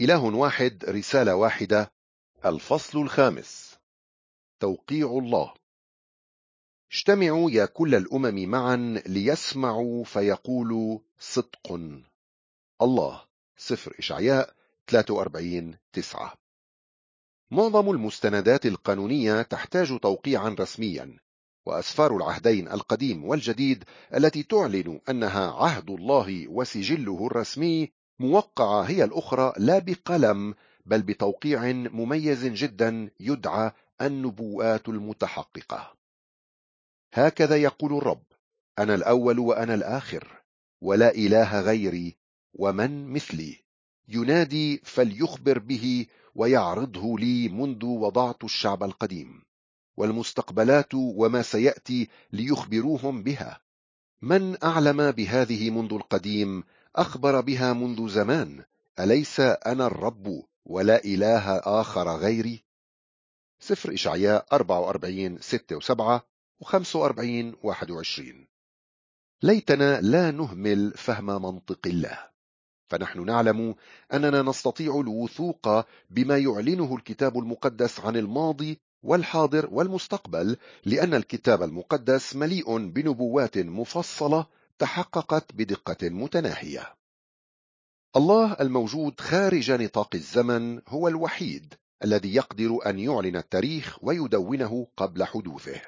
إله 0.00 0.24
واحد 0.24 0.84
رسالة 0.84 1.34
واحدة 1.34 1.92
الفصل 2.44 2.98
الخامس. 2.98 3.78
توقيع 4.60 5.06
الله. 5.06 5.54
اجتمعوا 6.92 7.50
يا 7.50 7.66
كل 7.66 7.94
الأمم 7.94 8.48
معا 8.48 9.02
ليسمعوا 9.06 10.04
فيقولوا 10.04 10.98
صدق. 11.18 11.80
الله 12.82 13.24
سفر 13.56 13.94
إشعياء 13.98 14.54
43 14.86 15.76
9 15.92 16.34
معظم 17.50 17.90
المستندات 17.90 18.66
القانونية 18.66 19.42
تحتاج 19.42 19.98
توقيعا 19.98 20.56
رسميا 20.60 21.18
وأسفار 21.66 22.16
العهدين 22.16 22.68
القديم 22.68 23.24
والجديد 23.24 23.84
التي 24.14 24.42
تعلن 24.42 25.00
أنها 25.08 25.52
عهد 25.52 25.90
الله 25.90 26.48
وسجله 26.48 27.26
الرسمي 27.26 27.92
موقعة 28.18 28.82
هي 28.82 29.04
الأخرى 29.04 29.52
لا 29.56 29.78
بقلم 29.78 30.54
بل 30.86 31.02
بتوقيع 31.02 31.72
مميز 31.72 32.44
جدا 32.44 33.10
يدعى 33.20 33.72
النبوءات 34.00 34.88
المتحققة. 34.88 35.94
هكذا 37.14 37.56
يقول 37.56 37.96
الرب 37.96 38.22
أنا 38.78 38.94
الأول 38.94 39.38
وأنا 39.38 39.74
الآخر 39.74 40.42
ولا 40.80 41.14
إله 41.14 41.60
غيري 41.60 42.16
ومن 42.54 43.08
مثلي. 43.08 43.64
ينادي 44.08 44.80
فليخبر 44.84 45.58
به 45.58 46.06
ويعرضه 46.34 47.18
لي 47.18 47.48
منذ 47.48 47.84
وضعت 47.84 48.44
الشعب 48.44 48.82
القديم. 48.82 49.42
والمستقبلات 49.96 50.94
وما 50.94 51.42
سيأتي 51.42 52.08
ليخبروهم 52.32 53.22
بها. 53.22 53.60
من 54.22 54.64
أعلم 54.64 55.10
بهذه 55.10 55.70
منذ 55.70 55.92
القديم 55.92 56.64
أخبر 56.96 57.40
بها 57.40 57.72
منذ 57.72 58.08
زمان 58.08 58.64
أليس 59.00 59.40
أنا 59.40 59.86
الرب 59.86 60.42
ولا 60.64 61.04
إله 61.04 61.56
آخر 61.56 62.16
غيري؟ 62.16 62.64
سفر 63.60 63.94
إشعياء 63.94 64.46
44 64.52 65.38
6 65.40 65.80
و7 65.80 66.20
و45 66.64 67.54
21 67.62 68.46
ليتنا 69.42 70.00
لا 70.00 70.30
نهمل 70.30 70.92
فهم 70.96 71.26
منطق 71.26 71.80
الله. 71.86 72.18
فنحن 72.88 73.24
نعلم 73.24 73.74
أننا 74.12 74.42
نستطيع 74.42 75.00
الوثوق 75.00 75.86
بما 76.10 76.38
يعلنه 76.38 76.96
الكتاب 76.96 77.38
المقدس 77.38 78.00
عن 78.00 78.16
الماضي 78.16 78.80
والحاضر 79.02 79.68
والمستقبل 79.72 80.56
لأن 80.84 81.14
الكتاب 81.14 81.62
المقدس 81.62 82.36
مليء 82.36 82.78
بنبوات 82.78 83.58
مفصلة 83.58 84.46
تحققت 84.78 85.52
بدقة 85.54 86.08
متناهية. 86.08 86.94
الله 88.16 88.52
الموجود 88.60 89.20
خارج 89.20 89.72
نطاق 89.72 90.14
الزمن 90.14 90.80
هو 90.88 91.08
الوحيد 91.08 91.74
الذي 92.04 92.34
يقدر 92.34 92.78
أن 92.86 92.98
يعلن 92.98 93.36
التاريخ 93.36 93.98
ويدونه 94.02 94.86
قبل 94.96 95.24
حدوثه. 95.24 95.80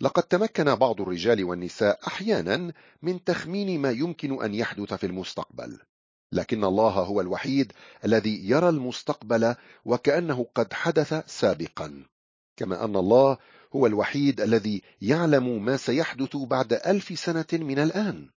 لقد 0.00 0.22
تمكن 0.22 0.74
بعض 0.74 1.00
الرجال 1.00 1.44
والنساء 1.44 2.06
أحيانا 2.06 2.72
من 3.02 3.24
تخمين 3.24 3.80
ما 3.80 3.90
يمكن 3.90 4.42
أن 4.42 4.54
يحدث 4.54 4.94
في 4.94 5.06
المستقبل 5.06 5.78
لكن 6.32 6.64
الله 6.64 6.92
هو 6.92 7.20
الوحيد 7.20 7.72
الذي 8.04 8.50
يرى 8.50 8.68
المستقبل 8.68 9.54
وكأنه 9.84 10.46
قد 10.54 10.72
حدث 10.72 11.14
سابقا. 11.26 12.04
كما 12.56 12.84
أن 12.84 12.96
الله 12.96 13.38
هو 13.76 13.86
الوحيد 13.86 14.40
الذي 14.40 14.82
يعلم 15.02 15.64
ما 15.64 15.76
سيحدث 15.76 16.36
بعد 16.36 16.72
ألف 16.72 17.18
سنة 17.18 17.46
من 17.52 17.78
الآن. 17.78 18.30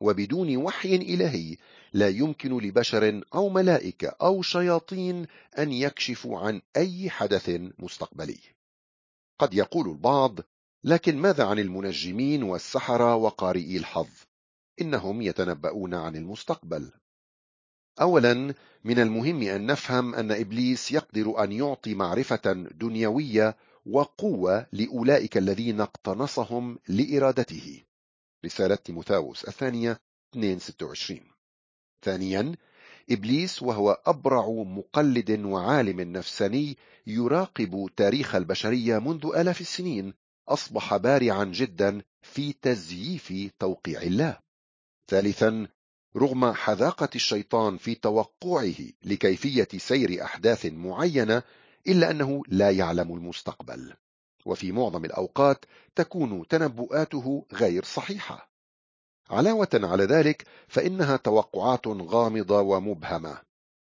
وبدون 0.00 0.56
وحي 0.56 0.94
إلهي 0.94 1.56
لا 1.92 2.08
يمكن 2.08 2.58
لبشر 2.58 3.22
أو 3.34 3.48
ملائكة 3.48 4.08
أو 4.08 4.42
شياطين 4.42 5.26
أن 5.58 5.72
يكشفوا 5.72 6.38
عن 6.38 6.62
أي 6.76 7.10
حدث 7.10 7.50
مستقبلي. 7.78 8.38
قد 9.38 9.54
يقول 9.54 9.88
البعض 9.88 10.38
لكن 10.84 11.16
ماذا 11.16 11.44
عن 11.44 11.58
المنجمين 11.58 12.42
والسحرة 12.42 13.14
وقارئي 13.14 13.76
الحظ؟ 13.76 14.08
إنهم 14.80 15.22
يتنبؤون 15.22 15.94
عن 15.94 16.16
المستقبل. 16.16 16.92
أولا 18.00 18.54
من 18.84 18.98
المهم 18.98 19.42
أن 19.42 19.66
نفهم 19.66 20.14
أن 20.14 20.32
إبليس 20.32 20.92
يقدر 20.92 21.44
أن 21.44 21.52
يعطي 21.52 21.94
معرفة 21.94 22.52
دنيوية 22.80 23.56
وقوة 23.88 24.66
لأولئك 24.72 25.36
الذين 25.36 25.80
اقتنصهم 25.80 26.78
لإرادته. 26.88 27.82
رسالة 28.44 28.74
تيموثاوس 28.74 29.44
الثانية 29.44 30.00
226 30.36 31.20
ثانيا 32.02 32.54
إبليس 33.10 33.62
وهو 33.62 34.02
أبرع 34.06 34.48
مقلد 34.48 35.30
وعالم 35.44 36.00
نفساني 36.00 36.76
يراقب 37.06 37.90
تاريخ 37.96 38.34
البشرية 38.34 38.98
منذ 38.98 39.30
آلاف 39.36 39.60
السنين 39.60 40.14
أصبح 40.48 40.96
بارعا 40.96 41.44
جدا 41.44 42.02
في 42.22 42.52
تزييف 42.52 43.52
توقيع 43.58 44.02
الله. 44.02 44.38
ثالثا 45.10 45.68
رغم 46.16 46.52
حذاقة 46.52 47.08
الشيطان 47.14 47.76
في 47.76 47.94
توقعه 47.94 48.74
لكيفية 49.04 49.68
سير 49.76 50.24
أحداث 50.24 50.66
معينة 50.66 51.42
إلا 51.88 52.10
أنه 52.10 52.42
لا 52.48 52.70
يعلم 52.70 53.14
المستقبل. 53.14 53.94
وفي 54.46 54.72
معظم 54.72 55.04
الأوقات 55.04 55.64
تكون 55.94 56.48
تنبؤاته 56.48 57.46
غير 57.52 57.84
صحيحة. 57.84 58.50
علاوة 59.30 59.68
على 59.74 60.04
ذلك 60.04 60.46
فإنها 60.68 61.16
توقعات 61.16 61.86
غامضة 61.86 62.60
ومبهمة. 62.60 63.38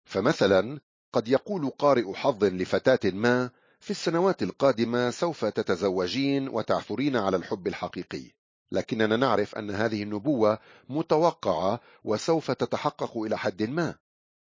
فمثلا 0.04 0.80
قد 1.12 1.28
يقول 1.28 1.70
قارئ 1.70 2.12
حظ 2.12 2.44
لفتاة 2.44 3.10
ما 3.10 3.50
في 3.80 3.90
السنوات 3.90 4.42
القادمة 4.42 5.10
سوف 5.10 5.44
تتزوجين 5.44 6.48
وتعثرين 6.48 7.16
على 7.16 7.36
الحب 7.36 7.66
الحقيقي. 7.66 8.22
لكننا 8.72 9.16
نعرف 9.16 9.54
أن 9.54 9.70
هذه 9.70 10.02
النبوة 10.02 10.58
متوقعة 10.88 11.80
وسوف 12.04 12.50
تتحقق 12.50 13.18
إلى 13.18 13.38
حد 13.38 13.62
ما. 13.62 13.94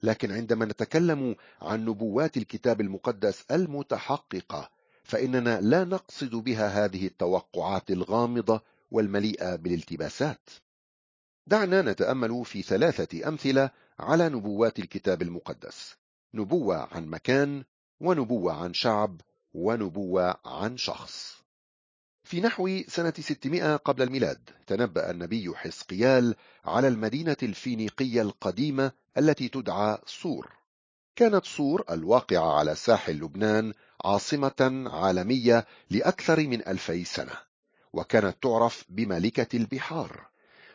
لكن 0.03 0.31
عندما 0.31 0.65
نتكلم 0.65 1.35
عن 1.61 1.85
نبوات 1.85 2.37
الكتاب 2.37 2.81
المقدس 2.81 3.45
المتحققة 3.51 4.69
فإننا 5.03 5.61
لا 5.61 5.83
نقصد 5.83 6.35
بها 6.35 6.85
هذه 6.85 7.07
التوقعات 7.07 7.91
الغامضة 7.91 8.61
والمليئة 8.91 9.55
بالالتباسات. 9.55 10.49
دعنا 11.47 11.81
نتأمل 11.81 12.45
في 12.45 12.61
ثلاثة 12.61 13.27
أمثلة 13.27 13.69
على 13.99 14.29
نبوات 14.29 14.79
الكتاب 14.79 15.21
المقدس. 15.21 15.95
نبوة 16.33 16.87
عن 16.95 17.07
مكان 17.07 17.63
ونبوة 17.99 18.53
عن 18.53 18.73
شعب 18.73 19.21
ونبوة 19.53 20.35
عن 20.45 20.77
شخص. 20.77 21.35
في 22.23 22.41
نحو 22.41 22.81
سنة 22.87 23.13
600 23.19 23.75
قبل 23.75 24.01
الميلاد 24.01 24.49
تنبأ 24.67 25.11
النبي 25.11 25.55
حزقيال 25.55 26.35
على 26.65 26.87
المدينة 26.87 27.37
الفينيقية 27.43 28.21
القديمة 28.21 28.91
التي 29.17 29.47
تدعى 29.47 29.97
صور 30.05 30.55
كانت 31.15 31.45
صور 31.45 31.83
الواقعة 31.89 32.57
على 32.59 32.75
ساحل 32.75 33.13
لبنان 33.13 33.73
عاصمة 34.05 34.89
عالمية 34.91 35.65
لأكثر 35.89 36.47
من 36.47 36.67
ألفي 36.67 37.03
سنة 37.03 37.33
وكانت 37.93 38.35
تعرف 38.41 38.85
بملكة 38.89 39.57
البحار. 39.57 40.27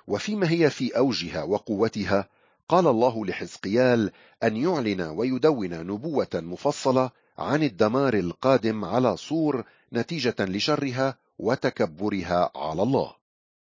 وفيما 0.06 0.50
هي 0.50 0.70
في 0.70 0.96
أوجها 0.96 1.42
وقوتها 1.42 2.28
قال 2.68 2.86
الله 2.86 3.26
لحزقيال 3.26 4.12
أن 4.42 4.56
يعلن 4.56 5.00
ويدون 5.00 5.86
نبوة 5.86 6.28
مفصلة 6.34 7.10
عن 7.38 7.62
الدمار 7.62 8.14
القادم 8.14 8.84
على 8.84 9.16
صور 9.16 9.64
نتيجة 9.92 10.36
لشرها 10.40 11.18
وتكبرها 11.38 12.50
على 12.56 12.82
الله. 12.82 13.14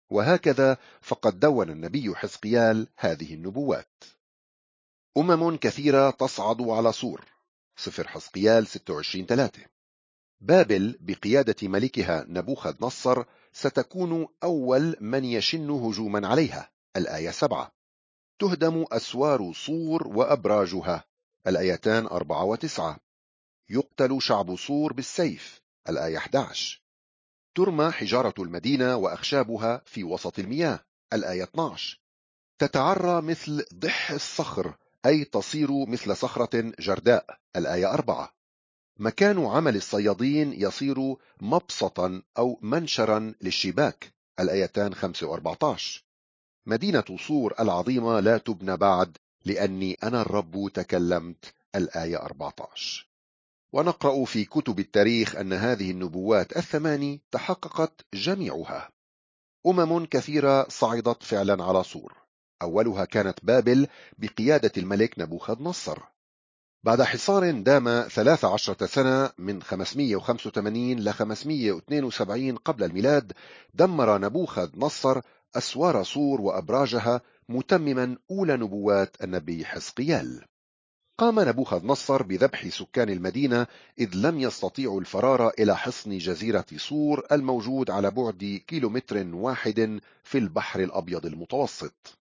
وهكذا 0.09 0.77
فقد 1.01 1.39
دون 1.39 1.69
النبي 1.69 2.15
حزقيال 2.15 2.87
هذه 2.97 3.33
النبوات. 3.33 4.03
أمم 5.17 5.57
كثيرة 5.57 6.09
تصعد 6.09 6.61
على 6.61 6.91
صور 6.91 7.25
صفر 7.75 8.07
حزقيال 8.07 8.67
26 8.67 9.25
3 9.25 9.65
بابل 10.41 10.97
بقيادة 10.99 11.67
ملكها 11.67 12.25
نبوخذ 12.27 12.75
نصر 12.81 13.23
ستكون 13.51 14.27
أول 14.43 14.95
من 15.01 15.25
يشن 15.25 15.69
هجوما 15.69 16.27
عليها. 16.27 16.71
الآية 16.97 17.31
7 17.31 17.71
تهدم 18.39 18.85
أسوار 18.91 19.53
صور 19.53 20.07
وأبراجها. 20.07 21.03
الآيتان 21.47 22.05
4 22.05 22.55
و9 22.55 22.81
يقتل 23.69 24.21
شعب 24.21 24.55
صور 24.55 24.93
بالسيف. 24.93 25.61
الآية 25.89 26.17
11 26.17 26.81
ترمى 27.55 27.91
حجارة 27.91 28.33
المدينة 28.39 28.95
وأخشابها 28.95 29.81
في 29.85 30.03
وسط 30.03 30.39
المياه. 30.39 30.79
الآية 31.13 31.43
12 31.43 31.99
تتعرى 32.59 33.21
مثل 33.21 33.65
ضح 33.73 34.11
الصخر. 34.11 34.77
أي 35.05 35.23
تصير 35.23 35.85
مثل 35.85 36.15
صخرة 36.15 36.73
جرداء. 36.79 37.39
الآية 37.55 37.93
4 37.93 38.35
مكان 38.99 39.45
عمل 39.45 39.75
الصيادين 39.75 40.53
يصير 40.53 41.15
مبسطا 41.41 42.21
أو 42.37 42.59
منشرا 42.61 43.33
للشباك. 43.41 44.13
الآيتان 44.39 44.95
5 44.95 45.27
و 45.27 45.33
14 45.33 46.03
مدينة 46.65 47.03
صور 47.27 47.53
العظيمة 47.59 48.19
لا 48.19 48.37
تبنى 48.37 48.77
بعد 48.77 49.17
لأني 49.45 49.97
أنا 50.03 50.21
الرب 50.21 50.71
تكلمت. 50.73 51.53
الآية 51.75 52.17
14 52.17 53.09
ونقرأ 53.73 54.25
في 54.25 54.45
كتب 54.45 54.79
التاريخ 54.79 55.35
أن 55.35 55.53
هذه 55.53 55.91
النبوات 55.91 56.57
الثماني 56.57 57.21
تحققت 57.31 58.05
جميعها. 58.13 58.91
أمم 59.67 60.05
كثيرة 60.05 60.67
صعدت 60.69 61.23
فعلا 61.23 61.63
على 61.63 61.83
صور 61.83 62.24
أولها 62.61 63.05
كانت 63.05 63.39
بابل 63.43 63.87
بقيادة 64.17 64.71
الملك 64.77 65.19
نبوخذ 65.19 65.63
نصر. 65.63 65.99
بعد 66.83 67.01
حصار 67.01 67.51
دام 67.51 68.07
13 68.09 68.85
سنة 68.85 69.31
من 69.37 69.63
585 69.63 70.99
ل 70.99 71.13
572 71.13 72.55
قبل 72.55 72.83
الميلاد 72.83 73.33
دمر 73.73 74.17
نبوخذ 74.17 74.69
نصر 74.75 75.21
أسوار 75.55 76.03
صور 76.03 76.41
وأبراجها 76.41 77.21
متمما 77.49 78.17
أولى 78.31 78.57
نبوات 78.57 79.15
النبي 79.23 79.65
حزقيال. 79.65 80.45
قام 81.17 81.39
نبوخذ 81.39 81.85
نصر 81.85 82.23
بذبح 82.23 82.67
سكان 82.67 83.09
المدينة 83.09 83.67
إذ 83.99 84.09
لم 84.15 84.39
يستطيعوا 84.39 85.01
الفرار 85.01 85.49
إلى 85.59 85.77
حصن 85.77 86.17
جزيرة 86.17 86.65
صور 86.77 87.25
الموجود 87.31 87.91
على 87.91 88.11
بعد 88.11 88.61
كيلومتر 88.67 89.27
واحد 89.33 89.99
في 90.23 90.37
البحر 90.37 90.79
الأبيض 90.79 91.25
المتوسط. 91.25 92.17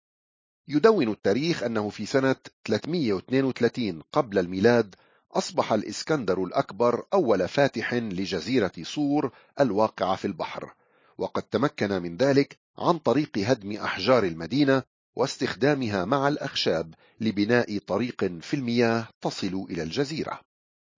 يدون 0.71 1.09
التاريخ 1.09 1.63
أنه 1.63 1.89
في 1.89 2.05
سنة 2.05 2.35
332 2.65 4.01
قبل 4.11 4.39
الميلاد 4.39 4.95
أصبح 5.31 5.73
الإسكندر 5.73 6.43
الأكبر 6.43 7.05
أول 7.13 7.47
فاتح 7.47 7.93
لجزيرة 7.93 8.71
صور 8.81 9.31
الواقعة 9.59 10.15
في 10.15 10.25
البحر. 10.25 10.73
وقد 11.17 11.41
تمكن 11.41 12.01
من 12.01 12.17
ذلك 12.17 12.59
عن 12.77 12.97
طريق 12.97 13.37
هدم 13.37 13.71
أحجار 13.71 14.23
المدينة 14.23 14.83
واستخدامها 15.15 16.05
مع 16.05 16.27
الأخشاب 16.27 16.93
لبناء 17.21 17.77
طريق 17.77 18.25
في 18.41 18.53
المياه 18.53 19.07
تصل 19.21 19.65
إلى 19.69 19.83
الجزيرة. 19.83 20.39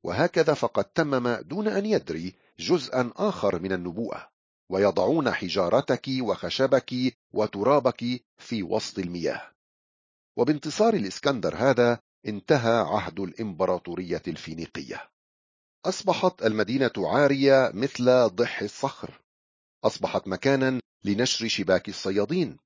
وهكذا 0.03 0.53
فقد 0.53 0.83
تمم 0.83 1.27
دون 1.29 1.68
أن 1.68 1.85
يدري 1.85 2.35
جزءا 2.59 3.12
آخر 3.15 3.59
من 3.59 3.71
النبوءة. 3.71 4.31
ويضعون 4.69 5.31
حجارتك 5.31 6.07
وخشبك 6.21 6.94
وترابك 7.33 8.23
في 8.38 8.63
وسط 8.63 9.00
المياه. 9.00 9.51
وبانتصار 10.38 10.94
الإسكندر 10.94 11.56
هذا 11.56 12.00
انتهى 12.28 12.80
عهد 12.80 13.19
الإمبراطورية 13.19 14.22
الفينيقية. 14.28 15.10
أصبحت 15.86 16.44
المدينة 16.44 16.92
عارية 16.98 17.72
مثل 17.74 18.28
ضح 18.28 18.62
الصخر. 18.62 19.22
أصبحت 19.83 20.28
مكانا 20.28 20.81
لنشر 21.04 21.48
شباك 21.48 21.89
الصيادين. 21.89 22.57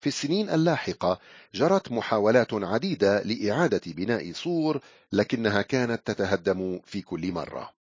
في 0.00 0.06
السنين 0.06 0.50
اللاحقة 0.50 1.20
جرت 1.54 1.92
محاولات 1.92 2.54
عديدة 2.54 3.22
لإعادة 3.22 3.80
بناء 3.86 4.32
صور 4.32 4.80
لكنها 5.12 5.62
كانت 5.62 6.06
تتهدم 6.06 6.80
في 6.84 7.02
كل 7.02 7.32
مرة. 7.32 7.72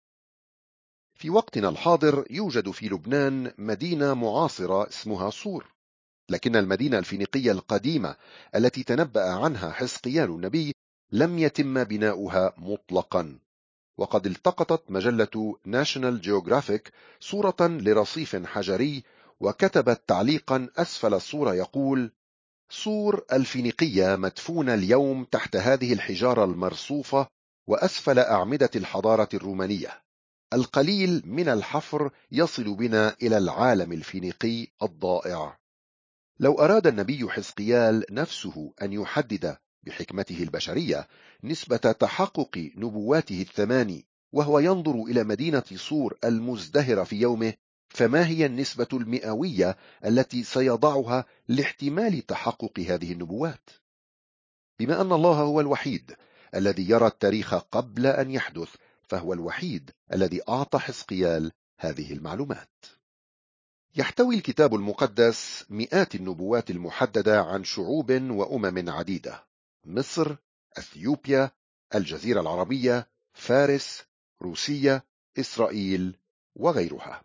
في 1.15 1.29
وقتنا 1.29 1.69
الحاضر 1.69 2.25
يوجد 2.29 2.71
في 2.71 2.89
لبنان 2.89 3.51
مدينة 3.57 4.13
معاصرة 4.13 4.87
اسمها 4.87 5.29
صور 5.29 5.74
لكن 6.29 6.55
المدينة 6.55 6.97
الفينيقية 6.97 7.51
القديمة 7.51 8.15
التي 8.55 8.83
تنبأ 8.83 9.29
عنها 9.29 9.71
حزقيال 9.71 10.29
النبي 10.29 10.75
لم 11.11 11.39
يتم 11.39 11.83
بناؤها 11.83 12.53
مطلقا. 12.57 13.39
وقد 13.97 14.25
التقطت 14.25 14.91
مجلة 14.91 15.55
ناشونال 15.65 16.21
جيوغرافيك 16.21 16.91
صورة 17.19 17.55
لرصيف 17.61 18.35
حجري 18.35 19.03
وكتبت 19.39 20.01
تعليقا 20.07 20.69
أسفل 20.77 21.13
الصورة 21.13 21.53
يقول 21.53 22.11
صور 22.69 23.25
الفينيقية 23.33 24.15
مدفونة 24.15 24.73
اليوم 24.73 25.23
تحت 25.23 25.55
هذه 25.55 25.93
الحجارة 25.93 26.43
المرصوفة 26.43 27.27
وأسفل 27.67 28.19
أعمدة 28.19 28.69
الحضارة 28.75 29.29
الرومانية. 29.33 30.01
القليل 30.53 31.21
من 31.25 31.49
الحفر 31.49 32.11
يصل 32.31 32.75
بنا 32.75 33.15
إلى 33.21 33.37
العالم 33.37 33.91
الفينيقي 33.91 34.67
الضائع. 34.83 35.57
لو 36.39 36.53
أراد 36.53 36.87
النبي 36.87 37.29
حزقيال 37.29 38.05
نفسه 38.11 38.73
أن 38.81 38.93
يحدد 38.93 39.57
بحكمته 39.83 40.43
البشرية 40.43 41.07
نسبة 41.43 41.77
تحقق 41.77 42.71
نبواته 42.75 43.41
الثماني 43.41 44.05
وهو 44.31 44.59
ينظر 44.59 45.03
إلى 45.03 45.23
مدينة 45.23 45.63
صور 45.75 46.17
المزدهرة 46.23 47.03
في 47.03 47.15
يومه 47.15 47.53
فما 47.89 48.27
هي 48.27 48.45
النسبة 48.45 48.87
المئوية 48.93 49.77
التي 50.05 50.43
سيضعها 50.43 51.25
لاحتمال 51.47 52.25
تحقق 52.25 52.79
هذه 52.79 53.11
النبوات؟ 53.11 53.69
بما 54.79 55.01
أن 55.01 55.11
الله 55.11 55.41
هو 55.41 55.61
الوحيد 55.61 56.15
الذي 56.55 56.89
يرى 56.89 57.07
التاريخ 57.07 57.53
قبل 57.53 58.07
أن 58.07 58.31
يحدث 58.31 58.75
فهو 59.03 59.33
الوحيد 59.33 59.91
الذي 60.13 60.41
أعطى 60.49 60.79
حزقيال 60.79 61.51
هذه 61.79 62.13
المعلومات 62.13 62.85
يحتوي 63.97 64.35
الكتاب 64.35 64.75
المقدس 64.75 65.65
مئات 65.69 66.15
النبوات 66.15 66.69
المحددة 66.69 67.41
عن 67.41 67.63
شعوب 67.63 68.11
وأمم 68.11 68.89
عديدة. 68.89 69.43
مصر، 69.85 70.35
أثيوبيا، 70.77 71.51
الجزيرة 71.95 72.41
العربية، 72.41 73.07
فارس، 73.33 74.03
روسيا، 74.41 75.01
إسرائيل 75.39 76.15
وغيرها. 76.55 77.21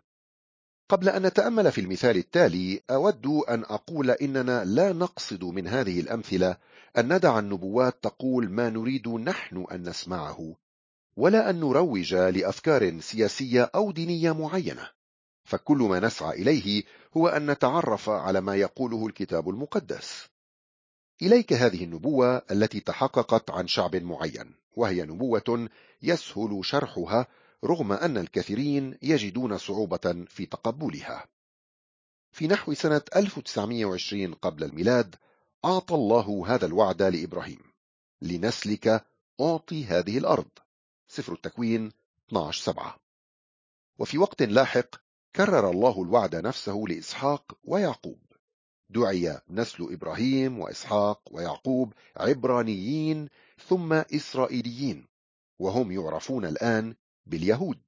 قبل 0.89 1.09
أن 1.09 1.25
نتأمل 1.25 1.71
في 1.71 1.81
المثال 1.81 2.17
التالي 2.17 2.81
أود 2.89 3.25
أن 3.25 3.63
أقول 3.63 4.11
إننا 4.11 4.65
لا 4.65 4.93
نقصد 4.93 5.43
من 5.43 5.67
هذه 5.67 5.99
الأمثلة 5.99 6.57
أن 6.97 7.13
ندع 7.13 7.39
النبوات 7.39 8.03
تقول 8.03 8.49
ما 8.49 8.69
نريد 8.69 9.07
نحن 9.07 9.65
أن 9.71 9.89
نسمعه 9.89 10.55
ولا 11.17 11.49
أن 11.49 11.59
نروج 11.59 12.13
لأفكار 12.15 12.99
سياسية 12.99 13.71
أو 13.75 13.91
دينية 13.91 14.31
معينة. 14.31 15.00
فكل 15.43 15.77
ما 15.77 15.99
نسعى 15.99 16.41
إليه 16.41 16.83
هو 17.17 17.27
أن 17.27 17.51
نتعرف 17.51 18.09
على 18.09 18.41
ما 18.41 18.55
يقوله 18.55 19.07
الكتاب 19.07 19.49
المقدس. 19.49 20.27
إليك 21.21 21.53
هذه 21.53 21.83
النبوة 21.83 22.41
التي 22.51 22.79
تحققت 22.79 23.51
عن 23.51 23.67
شعب 23.67 23.95
معين 23.95 24.55
وهي 24.75 25.01
نبوة 25.03 25.69
يسهل 26.01 26.65
شرحها 26.65 27.27
رغم 27.63 27.91
أن 27.91 28.17
الكثيرين 28.17 28.97
يجدون 29.01 29.57
صعوبة 29.57 30.25
في 30.27 30.45
تقبلها. 30.45 31.27
في 32.31 32.47
نحو 32.47 32.73
سنة 32.73 33.01
1920 33.15 34.33
قبل 34.33 34.63
الميلاد 34.63 35.15
أعطى 35.65 35.95
الله 35.95 36.43
هذا 36.47 36.65
الوعد 36.65 37.01
لإبراهيم. 37.01 37.61
لنسلك 38.21 39.05
أعطي 39.41 39.85
هذه 39.85 40.17
الأرض. 40.17 40.49
سفر 41.07 41.33
التكوين 41.33 41.91
12 42.29 42.63
سبعة. 42.63 42.95
وفي 43.99 44.17
وقت 44.17 44.41
لاحق 44.41 44.95
كرر 45.35 45.69
الله 45.69 46.01
الوعد 46.01 46.35
نفسه 46.35 46.83
لإسحاق 46.87 47.57
ويعقوب. 47.63 48.19
دعي 48.89 49.39
نسل 49.49 49.87
إبراهيم 49.91 50.59
وإسحاق 50.59 51.21
ويعقوب 51.31 51.93
عبرانيين 52.17 53.29
ثم 53.67 53.93
إسرائيليين 53.93 55.07
وهم 55.59 55.91
يعرفون 55.91 56.45
الآن 56.45 56.95
باليهود. 57.25 57.79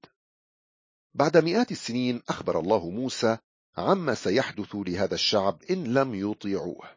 بعد 1.13 1.38
مئات 1.38 1.71
السنين 1.71 2.21
أخبر 2.29 2.59
الله 2.59 2.89
موسى 2.89 3.38
عما 3.77 4.13
سيحدث 4.13 4.75
لهذا 4.75 5.15
الشعب 5.15 5.63
إن 5.69 5.83
لم 5.83 6.15
يطيعوه. 6.15 6.89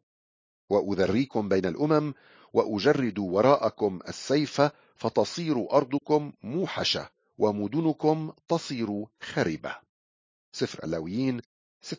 وأذريكم 0.71 1.49
بين 1.49 1.67
الأمم 1.67 2.15
وأجرد 2.53 3.19
وراءكم 3.19 4.01
السيف 4.09 4.63
فتصير 4.97 5.71
أرضكم 5.73 6.33
موحشة 6.43 7.11
ومدنكم 7.39 8.33
تصير 8.49 9.05
خربة. 9.21 9.86
سفر 10.57 10.85
اللاويين 10.85 11.41
26-33 11.87 11.93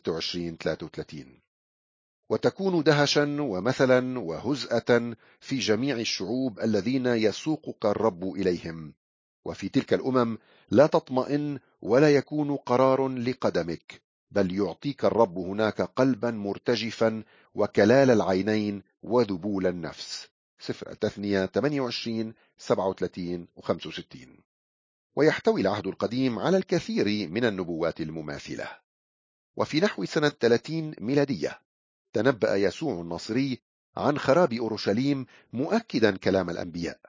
وتكون 2.30 2.82
دهشا 2.82 3.36
ومثلا 3.40 4.18
وهزءة 4.18 5.16
في 5.40 5.58
جميع 5.58 5.96
الشعوب 5.96 6.60
الذين 6.60 7.06
يسوقك 7.06 7.86
الرب 7.86 8.24
إليهم. 8.24 8.94
وفي 9.44 9.68
تلك 9.68 9.94
الأمم 9.94 10.38
لا 10.70 10.86
تطمئن 10.86 11.58
ولا 11.82 12.14
يكون 12.14 12.56
قرار 12.56 13.08
لقدمك 13.08 14.02
بل 14.30 14.54
يعطيك 14.54 15.04
الرب 15.04 15.38
هناك 15.38 15.82
قلبا 15.82 16.30
مرتجفا 16.30 17.24
وكلال 17.54 18.10
العينين 18.10 18.82
وذبول 19.02 19.66
النفس. 19.66 20.28
سفر 20.58 20.90
التثنية 20.90 21.46
28 21.46 22.34
37 22.58 23.48
و 23.56 23.60
65 23.60 24.47
ويحتوي 25.18 25.60
العهد 25.60 25.86
القديم 25.86 26.38
على 26.38 26.56
الكثير 26.56 27.28
من 27.28 27.44
النبوات 27.44 28.00
المماثلة. 28.00 28.68
وفي 29.56 29.80
نحو 29.80 30.04
سنة 30.04 30.28
30 30.28 30.94
ميلادية 31.00 31.60
تنبأ 32.12 32.56
يسوع 32.56 33.00
الناصري 33.00 33.58
عن 33.96 34.18
خراب 34.18 34.52
أورشليم 34.52 35.26
مؤكدا 35.52 36.16
كلام 36.16 36.50
الأنبياء. 36.50 37.00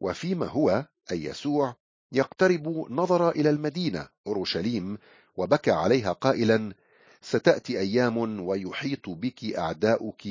وفيما 0.00 0.46
هو 0.46 0.86
أي 1.10 1.24
يسوع 1.24 1.76
يقترب 2.12 2.86
نظر 2.90 3.30
إلى 3.30 3.50
المدينة 3.50 4.08
أورشليم 4.26 4.98
وبكى 5.36 5.70
عليها 5.70 6.12
قائلا 6.12 6.74
ستأتي 7.20 7.78
أيام 7.78 8.40
ويحيط 8.40 9.08
بك 9.08 9.44
أعداؤك 9.44 10.22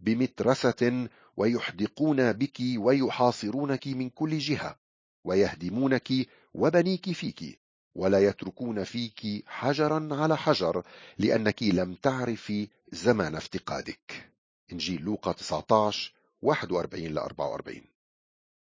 بمترسة 0.00 1.08
ويحدقون 1.36 2.32
بك 2.32 2.58
ويحاصرونك 2.76 3.86
من 3.86 4.10
كل 4.10 4.38
جهة. 4.38 4.79
ويهدمونك 5.24 6.08
وبنيك 6.54 7.12
فيك 7.12 7.60
ولا 7.94 8.20
يتركون 8.20 8.84
فيك 8.84 9.44
حجرا 9.46 10.08
على 10.12 10.36
حجر 10.36 10.82
لأنك 11.18 11.62
لم 11.62 11.94
تعرفي 11.94 12.68
زمان 12.92 13.34
افتقادك. 13.34 14.30
إنجيل 14.72 15.02
لوقا 15.02 15.32
19 15.32 16.12
41 16.42 17.04
ل 17.04 17.18
44 17.18 17.82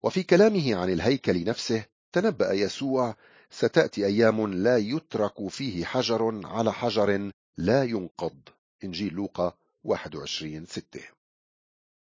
وفي 0.03 0.23
كلامه 0.23 0.75
عن 0.75 0.89
الهيكل 0.89 1.43
نفسه 1.45 1.85
تنبأ 2.11 2.51
يسوع 2.53 3.15
ستأتي 3.49 4.05
أيام 4.05 4.53
لا 4.53 4.77
يترك 4.77 5.47
فيه 5.47 5.85
حجر 5.85 6.47
على 6.47 6.73
حجر 6.73 7.31
لا 7.57 7.83
ينقض. 7.83 8.39
إنجيل 8.83 9.13
لوقا 9.13 9.53
21 9.83 10.65
6 10.65 10.99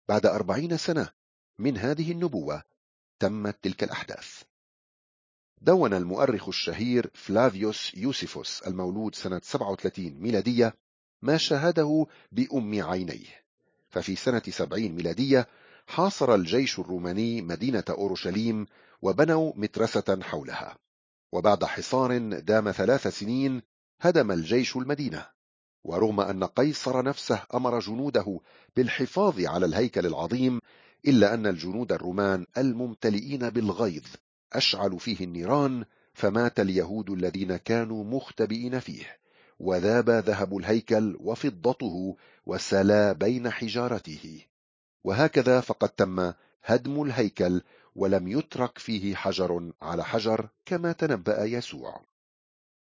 بعد 0.09 0.27
أربعين 0.27 0.77
سنة 0.77 1.09
من 1.59 1.79
هذه 1.79 2.13
النبوة 2.13 2.63
تمت 3.19 3.57
تلك 3.63 3.85
الأحداث. 3.85 4.43
دون 5.61 5.95
المؤرخ 5.95 6.49
الشهير 6.49 7.11
فلافيوس 7.15 7.95
يوسيفوس 7.95 8.63
المولود 8.63 9.15
سنة 9.15 9.41
37 9.45 10.21
ميلادية 10.21 10.75
ما 11.23 11.37
شاهده 11.37 12.07
بأم 12.33 12.83
عينيه. 12.83 13.45
ففي 13.89 14.17
سنة 14.17 14.43
70 14.49 14.89
ميلادية 14.89 15.47
حاصر 15.87 16.35
الجيش 16.35 16.79
الروماني 16.79 17.43
مدينة 17.43 17.85
أورشليم 17.89 18.67
وبنوا 19.03 19.53
مترسة 19.57 20.19
حولها. 20.23 20.79
وبعد 21.33 21.65
حصار 21.65 22.19
دام 22.39 22.73
ثلاث 22.73 23.07
سنين 23.07 23.63
هدم 24.01 24.33
الجيش 24.33 24.77
المدينة. 24.77 25.27
ورغم 25.85 26.21
أن 26.21 26.45
قيصر 26.45 27.03
نفسه 27.05 27.43
أمر 27.55 27.79
جنوده 27.81 28.41
بالحفاظ 28.77 29.41
على 29.41 29.67
الهيكل 29.67 30.07
العظيم 30.07 30.61
إلا 31.07 31.35
أن 31.35 31.47
الجنود 31.47 31.93
الرومان 31.93 32.47
الممتلئين 32.59 33.51
بالغيظ 33.51 34.05
أشعلوا 34.53 34.99
فيه 34.99 35.25
النيران 35.25 35.85
فمات 36.15 36.61
اليهود 36.61 37.11
الذين 37.11 37.57
كانوا 37.57 38.05
مختبئين 38.05 38.81
فيه 38.81 39.19
وذاب 39.59 40.11
ذهب 40.11 40.57
الهيكل 40.57 41.17
وفضته 41.21 42.17
وسلا 42.47 43.13
بين 43.13 43.51
حجارته. 43.51 44.45
وهكذا 45.05 45.61
فقد 45.61 45.89
تم 45.89 46.33
هدم 46.65 47.03
الهيكل 47.03 47.63
ولم 47.95 48.29
يترك 48.29 48.79
فيه 48.79 49.15
حجر 49.15 49.73
على 49.83 50.05
حجر 50.05 50.49
كما 50.67 50.93
تنبأ 50.93 51.45
يسوع. 51.45 52.01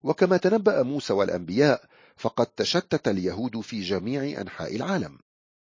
وكما 0.04 0.38
تنبأ 0.38 0.84
موسى 0.84 1.14
والأنبياء 1.14 1.86
فقد 2.18 2.46
تشتت 2.46 3.08
اليهود 3.08 3.60
في 3.60 3.82
جميع 3.82 4.42
أنحاء 4.42 4.76
العالم. 4.76 5.20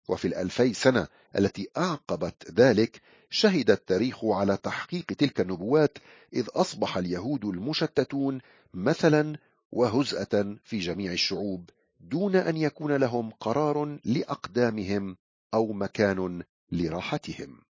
وفي 0.07 0.27
الألفي 0.27 0.74
سنة 0.74 1.07
التي 1.38 1.67
أعقبت 1.77 2.51
ذلك 2.51 3.01
شهد 3.29 3.72
التاريخ 3.72 4.25
على 4.25 4.57
تحقيق 4.57 5.05
تلك 5.05 5.41
النبوات 5.41 5.98
إذ 6.33 6.48
أصبح 6.50 6.98
اليهود 6.98 7.45
المشتتون 7.45 8.41
مثلا 8.74 9.38
وهزءة 9.72 10.57
في 10.63 10.79
جميع 10.79 11.12
الشعوب 11.12 11.69
دون 12.00 12.36
أن 12.36 12.57
يكون 12.57 12.95
لهم 12.95 13.29
قرار 13.29 14.00
لأقدامهم 14.05 15.17
أو 15.53 15.74
مكان 15.74 16.43
لراحتهم. 16.72 17.62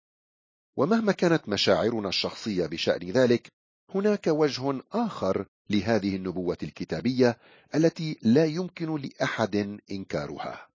ومهما 0.77 1.12
كانت 1.12 1.49
مشاعرنا 1.49 2.09
الشخصية 2.09 2.67
بشأن 2.67 3.11
ذلك 3.11 3.53
هناك 3.95 4.27
وجه 4.27 4.83
آخر 4.93 5.47
لهذه 5.71 6.17
النبوة 6.17 6.59
الكتابية 6.62 7.39
التي 7.75 8.19
لا 8.23 8.45
يمكن 8.45 8.97
لأحد 8.97 9.79
إنكارها. 9.91 10.72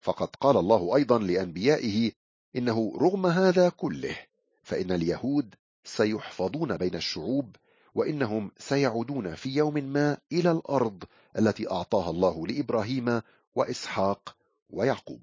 فقد 0.00 0.28
قال 0.40 0.56
الله 0.56 0.96
أيضا 0.96 1.18
لأنبيائه 1.18 2.12
إنه 2.56 2.92
رغم 3.00 3.26
هذا 3.26 3.68
كله 3.68 4.16
فإن 4.62 4.92
اليهود 4.92 5.54
سيحفظون 5.84 6.76
بين 6.76 6.94
الشعوب 6.94 7.56
وإنهم 7.94 8.50
سيعودون 8.58 9.34
في 9.34 9.48
يوم 9.48 9.74
ما 9.74 10.18
إلى 10.32 10.50
الأرض 10.50 11.04
التي 11.38 11.70
أعطاها 11.70 12.10
الله 12.10 12.46
لإبراهيم 12.46 13.22
وإسحاق 13.54 14.36
ويعقوب. 14.70 15.22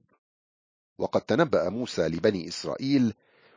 وقد 0.98 1.22
تنبأ 1.22 1.70
موسى 1.70 2.08
لبني 2.08 2.48
إسرائيل 2.48 3.14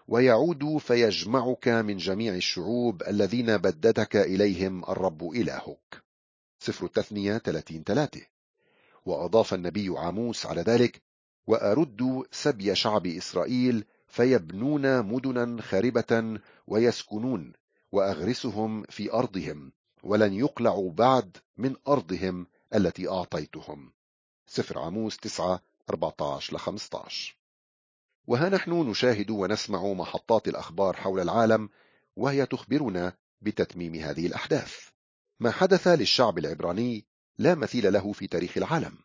ويعود 0.08 0.76
فيجمعك 0.76 1.68
من 1.68 1.96
جميع 1.96 2.34
الشعوب 2.34 3.02
الذين 3.02 3.56
بددك 3.56 4.16
إليهم 4.16 4.84
الرب 4.84 5.30
إلهك. 5.30 6.02
سفر 6.58 6.86
التثنية 6.86 7.38
30 7.38 7.84
3 7.84 8.20
وأضاف 9.06 9.54
النبي 9.54 9.88
عاموس 9.88 10.46
على 10.46 10.60
ذلك 10.60 11.07
وأرد 11.48 12.26
سبي 12.32 12.74
شعب 12.74 13.06
إسرائيل 13.06 13.84
فيبنون 14.06 15.02
مدنا 15.02 15.62
خاربة 15.62 16.40
ويسكنون 16.66 17.52
وأغرسهم 17.92 18.82
في 18.82 19.12
أرضهم 19.12 19.72
ولن 20.02 20.34
يقلعوا 20.34 20.92
بعد 20.92 21.36
من 21.56 21.76
أرضهم 21.88 22.46
التي 22.74 23.08
أعطيتهم. 23.08 23.92
سفر 24.46 24.78
عاموس 24.78 25.16
9 25.16 25.62
14 25.90 26.58
15 26.58 27.36
وها 28.26 28.48
نحن 28.48 28.72
نشاهد 28.72 29.30
ونسمع 29.30 29.92
محطات 29.92 30.48
الأخبار 30.48 30.96
حول 30.96 31.20
العالم 31.20 31.68
وهي 32.16 32.46
تخبرنا 32.46 33.12
بتتميم 33.40 33.94
هذه 33.94 34.26
الأحداث. 34.26 34.88
ما 35.40 35.50
حدث 35.50 35.86
للشعب 35.86 36.38
العبراني 36.38 37.04
لا 37.38 37.54
مثيل 37.54 37.92
له 37.92 38.12
في 38.12 38.26
تاريخ 38.26 38.56
العالم. 38.56 38.98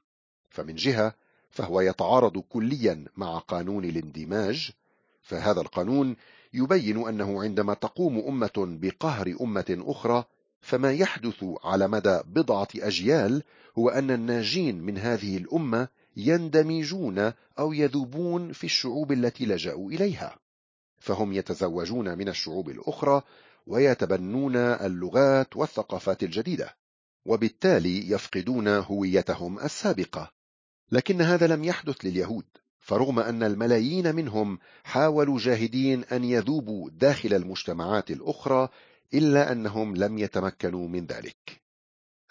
فمن 0.50 0.76
جهة 0.76 1.23
فهو 1.54 1.82
يتعارض 1.82 2.38
كليا 2.38 3.06
مع 3.18 3.38
قانون 3.38 3.86
الاندماج 3.86 4.72
فهذا 5.22 5.62
القانون 5.62 6.16
يبين 6.54 7.08
أنه 7.08 7.44
عندما 7.44 7.74
تقوم 7.74 8.20
أمة 8.28 8.52
بقهر 8.58 9.36
أمة 9.42 9.84
أخرى 9.88 10.24
فما 10.62 10.94
يحدث 10.94 11.46
على 11.64 11.88
مدى 11.88 12.20
بضعة 12.26 12.68
أجيال 12.76 13.44
هو 13.78 13.90
أن 13.90 14.12
الناجين 14.12 14.82
من 14.82 14.98
هذه 14.98 15.38
الأمة 15.38 15.88
يندمجون 16.18 17.32
أو 17.60 17.74
يذوبون 17.74 18.52
في 18.52 18.64
الشعوب 18.64 19.12
التي 19.12 19.46
لجأوا 19.46 19.92
إليها. 19.92 20.38
فهم 20.98 21.34
يتزوجون 21.34 22.18
من 22.18 22.30
الشعوب 22.30 22.70
الأخرى 22.70 23.22
ويتبنون 23.68 24.56
اللغات 24.56 25.58
والثقافات 25.58 26.24
الجديدة 26.24 26.76
وبالتالي 27.26 28.12
يفقدون 28.12 28.68
هويتهم 28.68 29.60
السابقة. 29.60 30.43
لكن 30.94 31.22
هذا 31.22 31.48
لم 31.48 31.64
يحدث 31.64 32.06
لليهود 32.06 32.46
فرغم 32.80 33.20
أن 33.20 33.44
الملايين 33.44 34.16
منهم 34.16 34.60
حاولوا 34.84 35.40
جاهدين 35.40 36.04
أن 36.04 36.24
يذوبوا 36.24 36.90
داخل 36.90 37.34
المجتمعات 37.34 38.12
الأخرى 38.12 38.70
إلا 39.14 39.52
أنهم 39.52 39.96
لم 39.96 40.18
يتمكنوا 40.18 40.88
من 40.88 41.06
ذلك. 41.06 41.62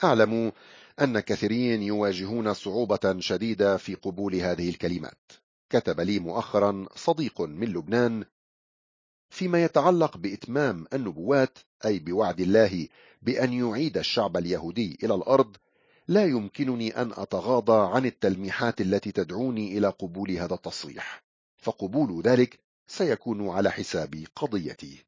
أعلم 0.05 0.53
أن 1.01 1.21
كثيرين 1.21 1.83
يواجهون 1.83 2.55
صعوبة 2.55 3.17
شديدة 3.19 3.77
في 3.77 3.95
قبول 3.95 4.35
هذه 4.35 4.69
الكلمات. 4.69 5.33
كتب 5.71 6.01
لي 6.01 6.19
مؤخرا 6.19 6.87
صديق 6.97 7.41
من 7.41 7.67
لبنان 7.67 8.25
فيما 9.31 9.65
يتعلق 9.65 10.17
بإتمام 10.17 10.87
النبوات 10.93 11.59
أي 11.85 11.99
بوعد 11.99 12.41
الله 12.41 12.89
بأن 13.23 13.53
يعيد 13.53 13.99
الشعب 13.99 14.37
اليهودي 14.37 14.99
إلى 15.05 15.15
الأرض 15.15 15.57
لا 16.09 16.25
يمكنني 16.25 17.03
أن 17.03 17.13
أتغاضى 17.13 17.95
عن 17.95 18.07
التلميحات 18.07 18.81
التي 18.81 19.13
تدعوني 19.13 19.79
إلى 19.79 19.89
قبول 19.89 20.31
هذا 20.31 20.55
التصريح. 20.55 21.23
فقبول 21.59 22.23
ذلك 22.23 22.61
سيكون 22.87 23.49
على 23.49 23.71
حساب 23.71 24.25
قضيتي. 24.37 25.05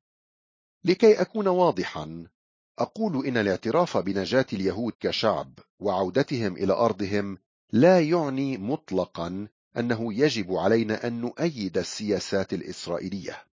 لكي 0.85 1.21
أكون 1.21 1.49
واضحا 1.49 2.27
أقول 2.79 3.27
إن 3.27 3.37
الاعتراف 3.37 3.97
بنجاة 3.97 4.47
اليهود 4.53 4.93
كشعب 5.01 5.59
وعودتهم 5.81 6.57
إلى 6.57 6.73
أرضهم 6.73 7.39
لا 7.73 8.01
يعني 8.01 8.59
مطلقا 8.59 9.49
أنه 9.77 10.15
يجب 10.15 10.53
علينا 10.53 11.07
أن 11.07 11.21
نؤيد 11.21 11.79
السياسات 11.79 12.53
الإسرائيلية. 12.53 13.45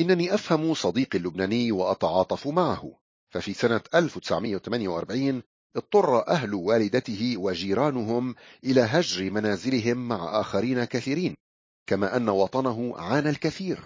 إنني 0.00 0.34
أفهم 0.34 0.74
صديقي 0.74 1.18
اللبناني 1.18 1.72
وأتعاطف 1.72 2.46
معه. 2.46 2.98
ففي 3.28 3.52
سنة 3.54 3.80
1948 3.94 5.42
اضطر 5.76 6.28
أهل 6.28 6.54
والدته 6.54 7.34
وجيرانهم 7.36 8.34
إلى 8.64 8.80
هجر 8.80 9.30
منازلهم 9.30 10.08
مع 10.08 10.40
آخرين 10.40 10.84
كثيرين 10.84 11.36
كما 11.86 12.16
أن 12.16 12.28
وطنه 12.28 12.96
عانى 12.96 13.28
الكثير. 13.28 13.78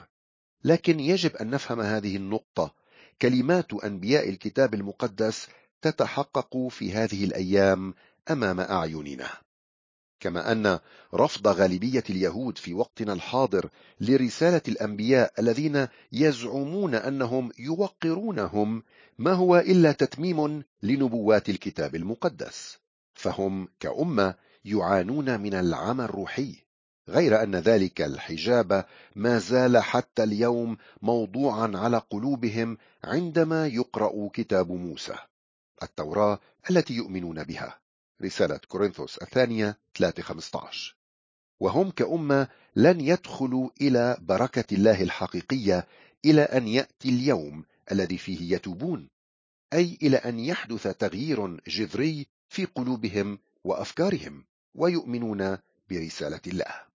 لكن 0.64 1.00
يجب 1.00 1.36
أن 1.36 1.50
نفهم 1.50 1.80
هذه 1.80 2.16
النقطة. 2.16 2.74
كلمات 3.22 3.72
أنبياء 3.72 4.28
الكتاب 4.28 4.74
المقدس 4.74 5.48
تتحقق 5.82 6.68
في 6.68 6.92
هذه 6.92 7.24
الأيام 7.24 7.94
أمام 8.30 8.60
أعيننا. 8.60 9.30
كما 10.20 10.52
أن 10.52 10.78
رفض 11.14 11.48
غالبية 11.48 12.04
اليهود 12.10 12.58
في 12.58 12.74
وقتنا 12.74 13.12
الحاضر 13.12 13.70
لرسالة 14.00 14.62
الأنبياء 14.68 15.32
الذين 15.38 15.88
يزعمون 16.12 16.94
أنهم 16.94 17.52
يوقرونهم 17.58 18.82
ما 19.20 19.32
هو 19.32 19.58
إلا 19.58 19.92
تتميم 19.92 20.64
لنبوات 20.82 21.48
الكتاب 21.48 21.94
المقدس. 21.94 22.78
فهم 23.14 23.68
كأمة 23.80 24.34
يعانون 24.64 25.40
من 25.40 25.54
العمى 25.54 26.04
الروحي. 26.04 26.56
غير 27.08 27.42
أن 27.42 27.56
ذلك 27.56 28.00
الحجاب 28.00 28.84
ما 29.16 29.38
زال 29.38 29.78
حتى 29.78 30.22
اليوم 30.22 30.76
موضوعا 31.02 31.72
على 31.74 31.98
قلوبهم 32.10 32.78
عندما 33.04 33.66
يقرأ 33.66 34.28
كتاب 34.32 34.72
موسى. 34.72 35.14
التوراة 35.82 36.40
التي 36.70 36.94
يؤمنون 36.94 37.44
بها. 37.44 37.78
رسالة 38.22 38.60
كورنثوس 38.68 39.18
الثانية 39.18 39.78
3:15 39.94 40.94
وهم 41.60 41.90
كأمة 41.90 42.48
لن 42.76 43.00
يدخلوا 43.00 43.70
إلى 43.80 44.16
بركة 44.20 44.74
الله 44.74 45.02
الحقيقية 45.02 45.86
إلى 46.24 46.42
أن 46.42 46.68
يأتي 46.68 47.08
اليوم 47.08 47.64
الذي 47.92 48.18
فيه 48.18 48.54
يتوبون 48.54 49.08
أي 49.72 49.98
إلى 50.02 50.16
أن 50.16 50.40
يحدث 50.40 50.82
تغيير 50.82 51.60
جذري 51.68 52.26
في 52.48 52.64
قلوبهم 52.64 53.38
وأفكارهم 53.64 54.44
ويؤمنون 54.74 55.58
برسالة 55.90 56.40
الله. 56.46 56.90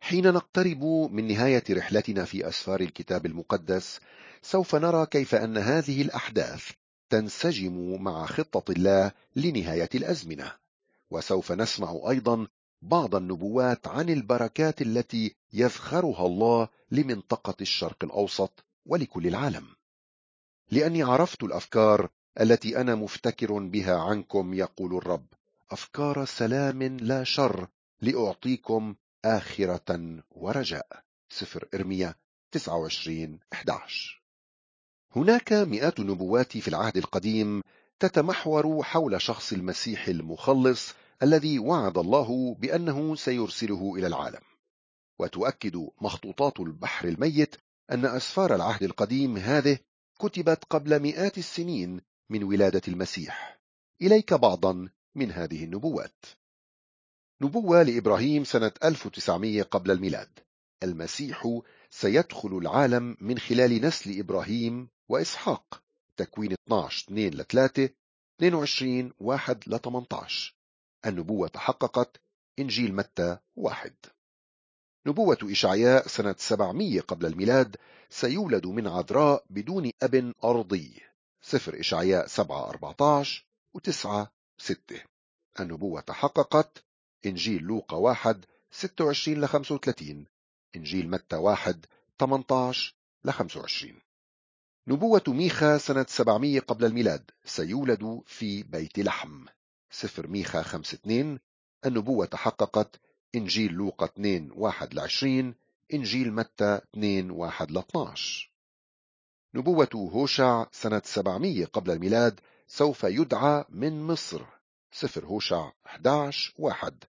حين 0.00 0.32
نقترب 0.32 0.84
من 1.12 1.28
نهاية 1.28 1.64
رحلتنا 1.70 2.24
في 2.24 2.48
أسفار 2.48 2.80
الكتاب 2.80 3.26
المقدس 3.26 4.00
سوف 4.42 4.74
نرى 4.74 5.06
كيف 5.06 5.34
أن 5.34 5.58
هذه 5.58 6.02
الأحداث 6.02 6.70
تنسجم 7.10 8.02
مع 8.02 8.26
خطة 8.26 8.72
الله 8.72 9.12
لنهاية 9.36 9.88
الأزمنة. 9.94 10.52
وسوف 11.10 11.52
نسمع 11.52 12.00
أيضا 12.10 12.46
بعض 12.82 13.14
النبوات 13.14 13.88
عن 13.88 14.08
البركات 14.08 14.82
التي 14.82 15.34
يذخرها 15.52 16.26
الله 16.26 16.68
لمنطقة 16.90 17.56
الشرق 17.60 18.04
الأوسط 18.04 18.64
ولكل 18.86 19.26
العالم. 19.26 19.66
لأني 20.72 21.02
عرفت 21.02 21.42
الأفكار 21.42 22.08
التي 22.40 22.80
أنا 22.80 22.94
مفتكر 22.94 23.58
بها 23.58 23.96
عنكم 23.98 24.54
يقول 24.54 24.96
الرب. 24.96 25.26
أفكار 25.70 26.24
سلام 26.24 26.82
لا 26.82 27.24
شر 27.24 27.68
لأعطيكم 28.00 28.94
آخرة 29.24 30.22
ورجاء. 30.30 31.02
سفر 31.28 31.68
إرميا 31.74 32.14
29 32.52 33.38
11 33.52 34.22
هناك 35.16 35.52
مئات 35.52 36.00
النبوات 36.00 36.58
في 36.58 36.68
العهد 36.68 36.96
القديم 36.96 37.62
تتمحور 37.98 38.82
حول 38.82 39.22
شخص 39.22 39.52
المسيح 39.52 40.08
المخلص 40.08 40.94
الذي 41.22 41.58
وعد 41.58 41.98
الله 41.98 42.56
بأنه 42.58 43.14
سيرسله 43.16 43.94
إلى 43.96 44.06
العالم. 44.06 44.42
وتؤكد 45.18 45.88
مخطوطات 46.00 46.60
البحر 46.60 47.08
الميت 47.08 47.56
أن 47.90 48.04
أسفار 48.04 48.54
العهد 48.54 48.82
القديم 48.82 49.36
هذه 49.36 49.78
كتبت 50.22 50.64
قبل 50.64 51.00
مئات 51.00 51.38
السنين 51.38 52.00
من 52.30 52.44
ولادة 52.44 52.82
المسيح. 52.88 53.60
إليك 54.02 54.34
بعضا 54.34 54.88
من 55.14 55.32
هذه 55.32 55.64
النبوات. 55.64 56.24
نبوة 57.40 57.82
لإبراهيم 57.82 58.44
سنة 58.44 58.72
1900 58.84 59.62
قبل 59.62 59.90
الميلاد. 59.90 60.38
المسيح 60.82 61.60
سيدخل 61.90 62.58
العالم 62.58 63.16
من 63.20 63.38
خلال 63.38 63.80
نسل 63.80 64.18
إبراهيم 64.18 64.88
وإسحاق. 65.08 65.82
تكوين 66.16 66.52
12 66.52 67.04
2 67.08 67.34
ل 67.34 67.44
3 67.44 67.88
22 68.40 69.12
1 69.20 69.62
ل 69.66 69.78
18 69.78 70.54
النبوة 71.06 71.48
تحققت 71.48 72.20
إنجيل 72.58 72.94
متى 72.94 73.38
1 73.56 73.94
نبوة 75.06 75.38
إشعياء 75.42 76.06
سنة 76.06 76.34
700 76.38 77.00
قبل 77.00 77.26
الميلاد 77.26 77.76
سيولد 78.10 78.66
من 78.66 78.86
عذراء 78.88 79.44
بدون 79.50 79.90
أب 80.02 80.34
أرضي. 80.44 81.00
سفر 81.40 81.80
إشعياء 81.80 82.26
7 82.26 82.68
14 82.68 83.44
و9 83.78 84.26
6 84.58 84.76
النبوة 85.60 86.00
تحققت. 86.00 86.84
إنجيل 87.26 87.62
لوقا 87.62 87.96
1 87.96 88.44
26 88.70 89.40
ل 89.40 89.48
35 89.48 90.26
إنجيل 90.76 91.10
متى 91.10 91.36
1 91.36 91.86
18 92.18 92.94
ل 93.24 93.30
25 93.30 94.00
نبوة 94.88 95.22
ميخا 95.28 95.78
سنة 95.78 96.06
700 96.08 96.60
قبل 96.60 96.84
الميلاد 96.84 97.30
سيولد 97.44 98.22
في 98.26 98.62
بيت 98.62 98.98
لحم. 98.98 99.46
سفر 99.90 100.26
ميخا 100.26 100.62
5 100.62 100.94
2 100.94 101.38
النبوة 101.86 102.26
تحققت. 102.26 103.00
إنجيل 103.34 103.72
لوقا 103.72 104.06
2 104.06 104.50
1 104.54 104.94
ل 104.94 105.00
20 105.00 105.54
إنجيل 105.94 106.32
متى 106.32 106.80
2 106.94 107.30
1 107.30 107.70
ل 107.70 107.78
12 107.78 108.50
نبوة 109.54 109.88
هوشع 109.94 110.66
سنة 110.72 111.02
700 111.04 111.64
قبل 111.64 111.90
الميلاد 111.90 112.40
سوف 112.68 113.04
يدعى 113.04 113.64
من 113.68 114.02
مصر. 114.02 114.42
سفر 114.92 115.24
هوشع 115.24 115.70
11 115.86 116.54
1 116.58 117.04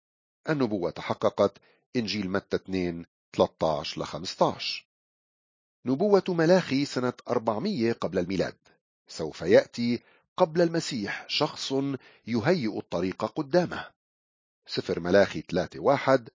النبوة 0.48 0.90
تحققت 0.90 1.58
إنجيل 1.96 2.30
متى 2.30 2.56
2 2.56 3.04
13 3.32 4.00
ل 4.00 4.04
15 4.04 4.86
نبوة 5.86 6.24
ملاخي 6.28 6.84
سنة 6.84 7.12
400 7.28 7.92
قبل 7.92 8.18
الميلاد 8.18 8.56
سوف 9.08 9.40
يأتي 9.40 10.02
قبل 10.36 10.62
المسيح 10.62 11.24
شخص 11.28 11.74
يهيئ 12.26 12.78
الطريق 12.78 13.24
قدامه. 13.24 13.97
سفر 14.68 15.00
ملاخي 15.00 15.40
3 15.40 15.80
1 15.80 16.28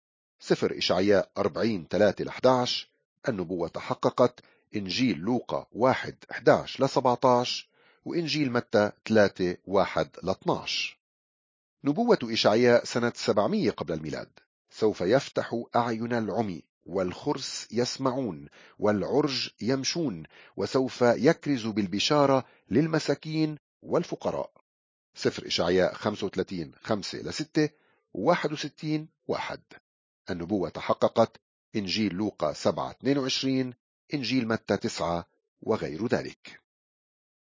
سفر 0.41 0.79
إشعياء 0.79 1.31
40 1.39 1.87
3 1.91 2.25
ل 2.25 2.29
11 2.29 2.89
النبوة 3.29 3.69
تحققت 3.69 4.41
إنجيل 4.77 5.19
لوقا 5.19 5.67
1 5.73 6.15
11 6.31 6.85
ل 6.85 6.89
17 6.89 7.69
وإنجيل 8.05 8.53
متى 8.53 8.93
3 9.09 9.57
1 9.67 10.09
ل 10.23 10.31
12 10.31 10.99
نبوة 11.85 12.19
إشعياء 12.25 12.85
سنة 12.85 13.13
700 13.15 13.71
قبل 13.71 13.95
الميلاد. 13.95 14.29
سوف 14.71 15.01
يفتح 15.01 15.63
أعين 15.77 16.13
العمي 16.13 16.63
والخرس 16.87 17.69
يسمعون 17.73 18.49
والعرج 18.79 19.51
يمشون 19.61 20.23
وسوف 20.57 21.03
يكرز 21.03 21.67
بالبشارة 21.67 22.45
للمساكين 22.71 23.59
والفقراء. 23.83 24.51
سفر 25.15 25.47
إشعياء 25.47 25.95
35 25.95 26.73
5 26.83 27.19
ل 27.19 27.35
6 27.35 27.69
61 28.15 29.09
1 29.29 29.61
النبوة 30.31 30.69
تحققت 30.69 31.41
إنجيل 31.77 32.15
لوقا 32.15 32.53
7 32.53 32.91
22 32.91 33.75
إنجيل 34.15 34.49
متى 34.49 34.77
9 34.77 35.27
وغير 35.63 36.07
ذلك. 36.07 36.61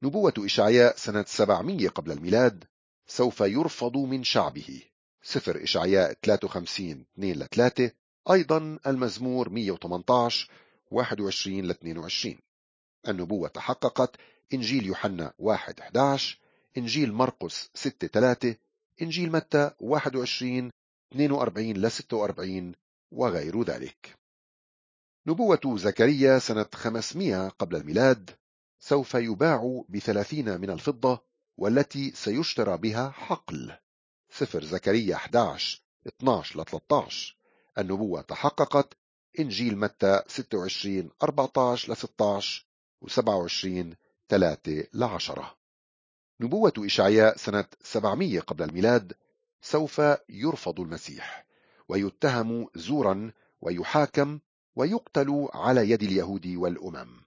نبوة 0.04 0.34
إشعياء 0.38 0.96
سنة 0.96 1.24
700 1.28 1.90
قبل 1.90 2.12
الميلاد 2.12 2.64
سوف 3.08 3.42
يرفض 3.42 3.98
من 3.98 4.24
شعبه. 4.24 4.82
سفر 5.22 5.64
إشعياء 5.64 6.14
53 6.24 7.06
2 7.18 7.34
ل 7.34 7.48
3 7.48 7.92
أيضا 8.32 8.80
المزمور 8.88 9.50
118 9.50 10.50
21 10.92 11.66
ل 11.66 11.70
22 11.70 12.40
النبوة 13.08 13.48
تحققت 13.48 14.16
إنجيل 14.54 14.86
يوحنا 14.86 15.34
1 15.38 15.80
11 15.80 16.40
إنجيل 16.78 17.14
مرقس 17.14 17.70
6 17.74 18.08
3 18.08 18.56
إنجيل 19.02 19.32
متى 19.32 19.72
21 19.80 20.72
42 21.14 21.74
ل 21.74 21.92
46 21.92 22.74
وغير 23.12 23.64
ذلك. 23.64 24.16
نبوة 25.28 25.78
زكريا 25.78 26.40
سنة 26.40 26.70
500 26.74 27.50
قبل 27.50 27.76
الميلاد 27.76 28.30
سوف 28.80 29.14
يباع 29.14 29.84
بثلاثين 29.90 30.62
من 30.62 30.70
الفضة 30.70 31.24
والتي 31.58 32.12
سيشترى 32.12 32.78
بها 32.78 33.10
حقل. 33.10 33.78
سفر 34.30 34.64
زكريا 34.64 35.16
11 35.16 35.82
12 36.08 36.62
ل 36.62 36.66
13 36.66 37.36
النبوة 37.78 38.22
تحققت 38.22 38.98
إنجيل 39.40 39.78
متى 39.78 40.24
26 40.28 41.10
14 41.24 41.92
ل 41.92 41.98
16 41.98 42.66
و27 43.06 43.96
3 44.30 44.88
ل 44.94 45.04
10 45.04 45.59
نبوة 46.42 46.74
إشعياء 46.78 47.38
سنة 47.38 47.66
700 47.84 48.40
قبل 48.40 48.64
الميلاد 48.64 49.14
سوف 49.62 50.02
يرفض 50.30 50.80
المسيح 50.80 51.46
ويتهم 51.90 52.68
زورا 52.76 53.32
ويحاكم 53.62 54.40
ويقتل 54.76 55.48
على 55.54 55.90
يد 55.90 56.04
اليهود 56.04 56.48
والأمم. 56.48 57.22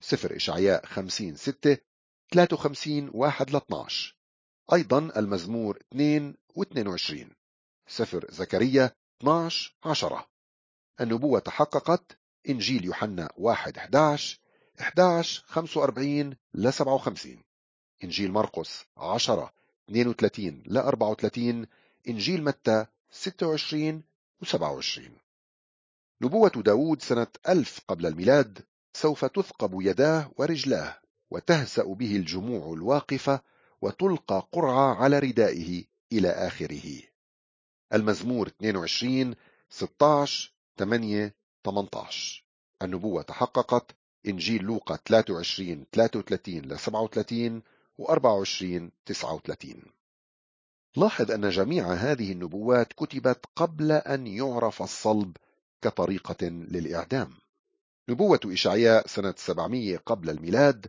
سفر 0.00 0.36
إشعياء 0.36 0.86
50 0.86 1.36
6 1.36 1.76
53 2.34 3.10
1 3.14 3.50
ل 3.50 3.56
12 3.56 4.16
أيضا 4.72 4.98
المزمور 5.16 5.78
2 5.92 6.34
و 6.54 6.62
22 6.62 7.30
سفر 7.86 8.26
زكريا 8.30 8.90
12 9.20 9.74
10 9.84 10.26
النبوة 11.00 11.40
تحققت 11.40 12.18
إنجيل 12.48 12.84
يوحنا 12.84 13.30
1 13.36 13.76
11 13.76 14.40
11 14.80 15.42
45 15.46 16.36
ل 16.54 16.72
57 16.72 17.49
إنجيل 18.04 18.32
مرقس 18.32 18.84
10 18.96 19.52
32 19.88 20.62
ل 20.66 20.78
34 20.78 21.66
إنجيل 22.08 22.44
متى 22.44 22.86
26 23.10 24.02
و 24.42 24.44
27 24.44 25.18
نبوة 26.22 26.50
داود 26.50 27.02
سنة 27.02 27.26
ألف 27.48 27.80
قبل 27.88 28.06
الميلاد 28.06 28.64
سوف 28.92 29.24
تثقب 29.24 29.70
يداه 29.80 30.30
ورجلاه 30.36 30.98
وتهزأ 31.30 31.84
به 31.84 32.16
الجموع 32.16 32.72
الواقفة 32.72 33.40
وتلقى 33.82 34.48
قرعة 34.52 34.94
على 34.94 35.18
ردائه 35.18 35.84
إلى 36.12 36.28
آخره. 36.28 37.02
المزمور 37.94 38.48
22 38.48 39.34
16 39.70 40.52
8 40.78 41.34
18 41.64 42.44
النبوة 42.82 43.22
تحققت 43.22 43.96
إنجيل 44.26 44.62
لوقا 44.62 44.96
23 44.96 45.86
33 45.92 46.54
ل 46.54 46.78
37 46.78 47.62
و 48.00 48.04
24 48.04 48.90
39 49.06 49.82
لاحظ 50.96 51.30
أن 51.30 51.50
جميع 51.50 51.92
هذه 51.92 52.32
النبوات 52.32 52.92
كتبت 52.92 53.44
قبل 53.56 53.92
أن 53.92 54.26
يعرف 54.26 54.82
الصلب 54.82 55.36
كطريقة 55.82 56.46
للإعدام. 56.46 57.32
نبوة 58.08 58.40
إشعياء 58.46 59.06
سنة 59.06 59.34
700 59.36 59.96
قبل 59.96 60.30
الميلاد 60.30 60.86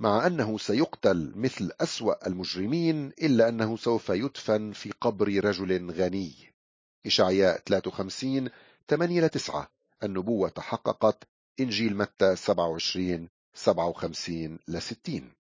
مع 0.00 0.26
أنه 0.26 0.58
سيقتل 0.58 1.32
مثل 1.36 1.70
أسوأ 1.80 2.26
المجرمين 2.26 3.06
إلا 3.06 3.48
أنه 3.48 3.76
سوف 3.76 4.08
يدفن 4.08 4.72
في 4.72 4.92
قبر 5.00 5.44
رجل 5.44 5.90
غني. 5.90 6.54
إشعياء 7.06 7.62
53 7.66 8.50
8 8.88 9.26
9 9.26 9.68
النبوة 10.02 10.48
تحققت 10.48 11.24
إنجيل 11.60 11.96
متى؟ 11.96 12.36
27 12.36 13.28
57 13.54 14.58
ل 14.68 14.82
60 14.82 15.43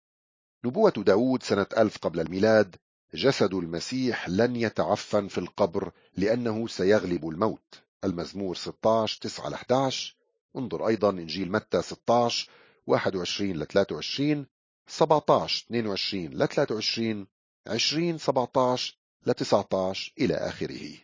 نبوة 0.66 0.92
داود 0.92 1.44
سنة 1.44 1.68
1000 1.78 1.98
قبل 1.98 2.20
الميلاد 2.20 2.76
جسد 3.14 3.54
المسيح 3.54 4.30
لن 4.30 4.56
يتعفن 4.56 5.28
في 5.28 5.38
القبر 5.38 5.92
لأنه 6.18 6.68
سيغلب 6.68 7.30
الموت. 7.30 7.82
المزمور 8.04 8.56
16 8.56 9.22
9 9.22 9.50
ل 9.50 9.54
11 9.54 10.16
انظر 10.58 10.88
أيضا 10.88 11.10
إنجيل 11.10 11.52
متى 11.52 11.82
16 11.82 12.50
21 12.88 13.52
ل 13.52 13.66
23 13.66 14.48
17 14.88 15.66
22 15.66 16.26
ل 16.26 16.48
23 16.48 17.28
20 17.68 18.18
17 18.18 18.98
ل 19.26 19.34
19 19.34 20.14
إلى 20.20 20.34
آخره. 20.34 20.98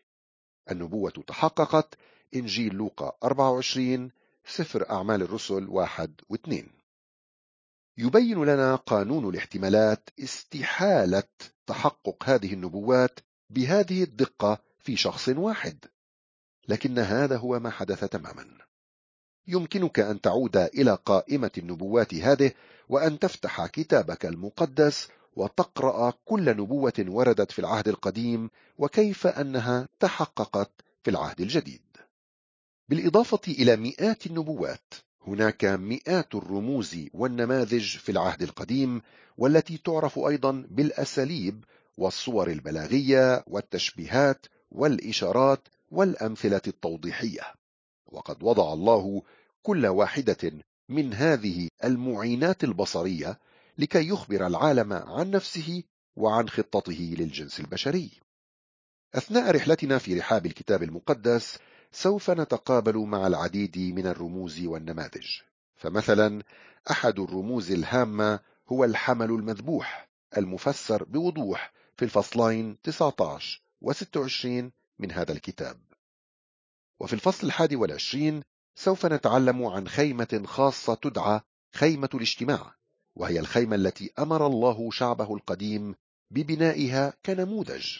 النبوة 0.71 1.11
تحققت 1.27 1.95
إنجيل 2.35 2.73
لوقا 2.73 3.11
24 3.23 4.11
سفر 4.45 4.89
أعمال 4.89 5.21
الرسل 5.21 5.67
1 5.69 6.21
و 6.29 6.35
2 6.35 6.80
يبين 7.97 8.43
لنا 8.43 8.75
قانون 8.75 9.29
الاحتمالات 9.29 10.09
استحالة 10.19 11.23
تحقق 11.67 12.23
هذه 12.23 12.53
النبوات 12.53 13.19
بهذه 13.49 14.03
الدقة 14.03 14.61
في 14.79 14.95
شخص 14.95 15.29
واحد. 15.29 15.85
لكن 16.67 16.99
هذا 16.99 17.37
هو 17.37 17.59
ما 17.59 17.69
حدث 17.69 18.03
تماما. 18.03 18.57
يمكنك 19.47 19.99
أن 19.99 20.21
تعود 20.21 20.57
إلى 20.57 20.97
قائمة 21.05 21.51
النبوات 21.57 22.13
هذه 22.13 22.51
وأن 22.89 23.19
تفتح 23.19 23.65
كتابك 23.65 24.25
المقدس 24.25 25.07
وتقرأ 25.35 26.13
كل 26.25 26.57
نبوة 26.57 27.05
وردت 27.07 27.51
في 27.51 27.59
العهد 27.59 27.87
القديم 27.87 28.49
وكيف 28.77 29.27
أنها 29.27 29.87
تحققت 29.99 30.71
في 31.03 31.09
العهد 31.11 31.41
الجديد. 31.41 31.81
بالإضافة 32.89 33.41
إلى 33.47 33.75
مئات 33.75 34.25
النبوات 34.25 34.93
هناك 35.27 35.65
مئات 35.65 36.35
الرموز 36.35 36.97
والنماذج 37.13 37.97
في 37.97 38.11
العهد 38.11 38.41
القديم 38.41 39.01
والتي 39.37 39.77
تعرف 39.77 40.19
أيضا 40.19 40.65
بالأساليب 40.69 41.63
والصور 41.97 42.51
البلاغية 42.51 43.43
والتشبيهات 43.47 44.45
والإشارات 44.71 45.67
والأمثلة 45.91 46.61
التوضيحية. 46.67 47.53
وقد 48.05 48.43
وضع 48.43 48.73
الله 48.73 49.21
كل 49.63 49.87
واحدة 49.87 50.51
من 50.89 51.13
هذه 51.13 51.67
المعينات 51.83 52.63
البصرية 52.63 53.39
لكي 53.77 54.07
يخبر 54.07 54.47
العالم 54.47 54.93
عن 54.93 55.31
نفسه 55.31 55.83
وعن 56.15 56.49
خطته 56.49 57.15
للجنس 57.19 57.59
البشري. 57.59 58.11
أثناء 59.15 59.51
رحلتنا 59.51 59.97
في 59.97 60.19
رحاب 60.19 60.45
الكتاب 60.45 60.83
المقدس 60.83 61.57
سوف 61.93 62.29
نتقابل 62.29 62.97
مع 62.97 63.27
العديد 63.27 63.77
من 63.77 64.07
الرموز 64.07 64.65
والنماذج. 64.65 65.27
فمثلا 65.75 66.43
أحد 66.91 67.19
الرموز 67.19 67.71
الهامة 67.71 68.39
هو 68.71 68.85
الحمل 68.85 69.29
المذبوح 69.29 70.09
المفسر 70.37 71.03
بوضوح 71.03 71.73
في 71.97 72.05
الفصلين 72.05 72.77
19 72.83 73.61
و 73.81 73.91
26 73.91 74.71
من 74.99 75.11
هذا 75.11 75.31
الكتاب. 75.31 75.77
وفي 76.99 77.13
الفصل 77.13 77.47
الحادي 77.47 77.75
والعشرين 77.75 78.43
سوف 78.75 79.05
نتعلم 79.05 79.65
عن 79.65 79.87
خيمة 79.87 80.43
خاصة 80.45 80.93
تدعى 80.93 81.41
خيمة 81.73 82.09
الاجتماع 82.13 82.75
وهي 83.15 83.39
الخيمة 83.39 83.75
التي 83.75 84.11
أمر 84.19 84.47
الله 84.47 84.91
شعبه 84.91 85.35
القديم 85.35 85.95
ببنائها 86.31 87.13
كنموذج. 87.25 87.97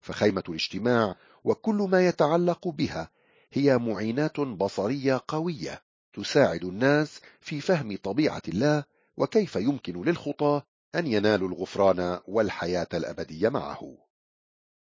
فخيمة 0.00 0.44
الاجتماع 0.48 1.16
وكل 1.44 1.74
ما 1.74 2.06
يتعلق 2.06 2.68
بها 2.68 3.10
هي 3.52 3.78
معينات 3.78 4.40
بصرية 4.40 5.20
قوية 5.28 5.82
تساعد 6.12 6.64
الناس 6.64 7.20
في 7.40 7.60
فهم 7.60 7.96
طبيعة 8.02 8.42
الله 8.48 8.84
وكيف 9.16 9.56
يمكن 9.56 10.02
للخطاة 10.02 10.62
أن 10.94 11.06
ينالوا 11.06 11.48
الغفران 11.48 12.20
والحياة 12.28 12.88
الأبدية 12.94 13.48
معه. 13.48 13.96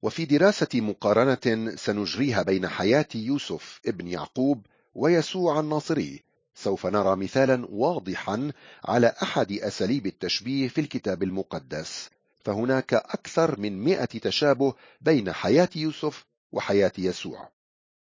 وفي 0.02 0.26
دراسة 0.26 0.68
مقارنة 0.74 1.76
سنجريها 1.76 2.42
بين 2.42 2.68
حياة 2.68 3.08
يوسف 3.16 3.82
ابن 3.88 4.08
يعقوب 4.08 4.66
ويسوع 4.96 5.60
الناصري 5.60 6.24
سوف 6.56 6.86
نرى 6.86 7.16
مثالا 7.16 7.68
واضحا 7.70 8.52
على 8.86 9.14
أحد 9.24 9.52
أساليب 9.52 10.06
التشبيه 10.06 10.68
في 10.68 10.82
الكتاب 10.82 11.24
المقدس. 11.24 12.10
فهناك 12.40 12.94
أكثر 12.94 13.60
من 13.60 13.84
مئة 13.84 14.06
تشابه 14.06 14.74
بين 15.02 15.32
حياة 15.32 15.70
يوسف 15.76 16.26
وحياة 16.52 16.92
يسوع. 16.98 17.55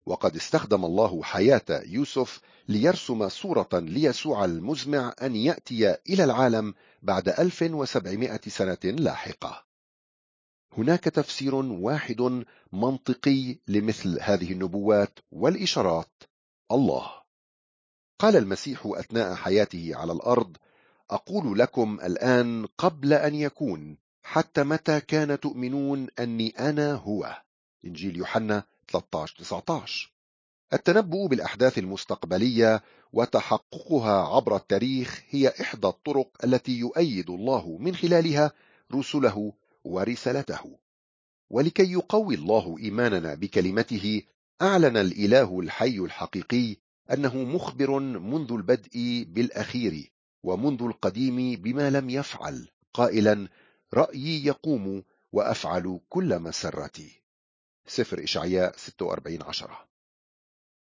وقد 0.06 0.36
استخدم 0.36 0.86
الله 0.86 1.24
حياة 1.24 1.84
يوسف 1.86 2.42
ليرسم 2.68 3.30
صورة 3.30 3.70
ليسوع 3.74 4.46
المزمع 4.46 5.14
أن 5.22 5.36
يأتي 5.36 5.96
إلى 6.10 6.24
العالم 6.24 6.74
بعد 7.02 7.30
1700 7.30 8.40
سنة 8.48 8.78
لاحقة. 8.84 9.66
هناك 10.78 11.04
تفسير 11.04 11.56
واحد 11.56 12.44
منطقي 12.74 13.58
لمثل 13.68 14.20
هذه 14.22 14.52
النبوات 14.52 15.20
والإشارات 15.32 16.24
الله. 16.72 17.12
قال 18.20 18.36
المسيح 18.36 18.86
أثناء 18.86 19.36
حياته 19.36 19.92
على 19.96 20.14
الأرض 20.14 20.58
أقول 21.10 21.60
لكم 21.60 22.00
الآن 22.04 22.66
قبل 22.78 23.14
أن 23.14 23.36
يكون 23.36 23.98
حتى 24.24 24.64
متى 24.64 25.02
كان 25.02 25.40
تؤمنون 25.40 26.08
أني 26.20 26.50
أنا 26.50 26.94
هو؟ 26.94 27.42
إنجيل 27.86 28.18
يوحنا 28.18 28.64
13-19 28.98 30.12
التنبؤ 30.74 31.28
بالأحداث 31.28 31.78
المستقبلية 31.78 32.84
وتحققها 33.14 34.36
عبر 34.36 34.56
التاريخ 34.56 35.24
هي 35.30 35.54
إحدى 35.62 35.88
الطرق 35.88 36.30
التي 36.44 36.72
يؤيد 36.72 37.30
الله 37.30 37.78
من 37.78 37.96
خلالها 37.96 38.52
رسله 38.94 39.54
ورسالته. 39.84 40.78
ولكي 41.50 41.92
يقوي 41.92 42.36
الله 42.36 42.78
إيماننا 42.80 43.36
بكلمته 43.36 44.22
أعلن 44.62 44.98
الإله 44.98 45.60
الحي 45.60 45.98
الحقيقي 45.98 46.76
أنه 47.14 47.38
مخبر 47.38 48.00
منذ 48.00 48.52
البدء 48.52 49.26
بالأخير 49.28 50.12
ومنذ 50.44 50.84
القديم 50.84 51.62
بما 51.62 51.90
لم 51.90 52.10
يفعل. 52.10 52.68
قائلا 52.94 53.48
رأيي 53.94 54.46
يقوم 54.46 55.04
وأفعل 55.32 56.00
كل 56.10 56.40
مسرتي. 56.40 57.21
سفر 57.92 58.24
إشعياء 58.24 58.74
46 58.78 59.42
عشرة. 59.42 59.88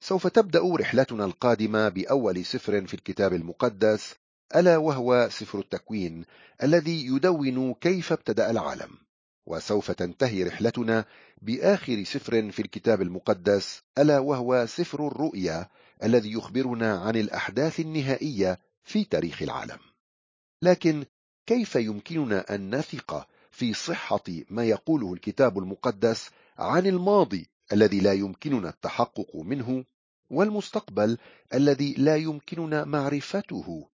سوف 0.03 0.27
تبدأ 0.27 0.75
رحلتنا 0.75 1.25
القادمة 1.25 1.89
بأول 1.89 2.45
سفر 2.45 2.87
في 2.87 2.93
الكتاب 2.93 3.33
المقدس 3.33 4.15
ألا 4.55 4.77
وهو 4.77 5.29
سفر 5.31 5.59
التكوين 5.59 6.25
الذي 6.63 7.05
يدون 7.05 7.73
كيف 7.73 8.11
ابتدأ 8.11 8.51
العالم. 8.51 8.97
وسوف 9.45 9.91
تنتهي 9.91 10.43
رحلتنا 10.43 11.05
بآخر 11.41 12.03
سفر 12.03 12.51
في 12.51 12.61
الكتاب 12.61 13.01
المقدس 13.01 13.81
ألا 13.97 14.19
وهو 14.19 14.65
سفر 14.65 15.07
الرؤيا 15.07 15.69
الذي 16.03 16.31
يخبرنا 16.31 16.99
عن 16.99 17.15
الأحداث 17.15 17.79
النهائية 17.79 18.59
في 18.83 19.03
تاريخ 19.03 19.41
العالم. 19.41 19.79
لكن 20.61 21.05
كيف 21.45 21.75
يمكننا 21.75 22.55
أن 22.55 22.75
نثق 22.75 23.27
في 23.51 23.73
صحة 23.73 24.23
ما 24.49 24.65
يقوله 24.65 25.13
الكتاب 25.13 25.57
المقدس 25.57 26.29
عن 26.59 26.87
الماضي 26.87 27.49
الذي 27.73 27.99
لا 27.99 28.13
يمكننا 28.13 28.69
التحقق 28.69 29.35
منه 29.35 29.85
والمستقبل 30.29 31.17
الذي 31.53 31.93
لا 31.93 32.15
يمكننا 32.15 32.85
معرفته. 32.85 33.89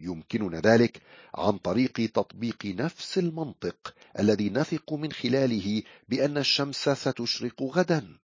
يمكننا 0.00 0.60
ذلك 0.60 1.02
عن 1.34 1.58
طريق 1.58 1.92
تطبيق 1.92 2.66
نفس 2.66 3.18
المنطق 3.18 3.94
الذي 4.18 4.50
نثق 4.50 4.92
من 4.92 5.12
خلاله 5.12 5.82
بأن 6.08 6.38
الشمس 6.38 6.88
ستشرق 6.88 7.62
غدا. 7.62 8.18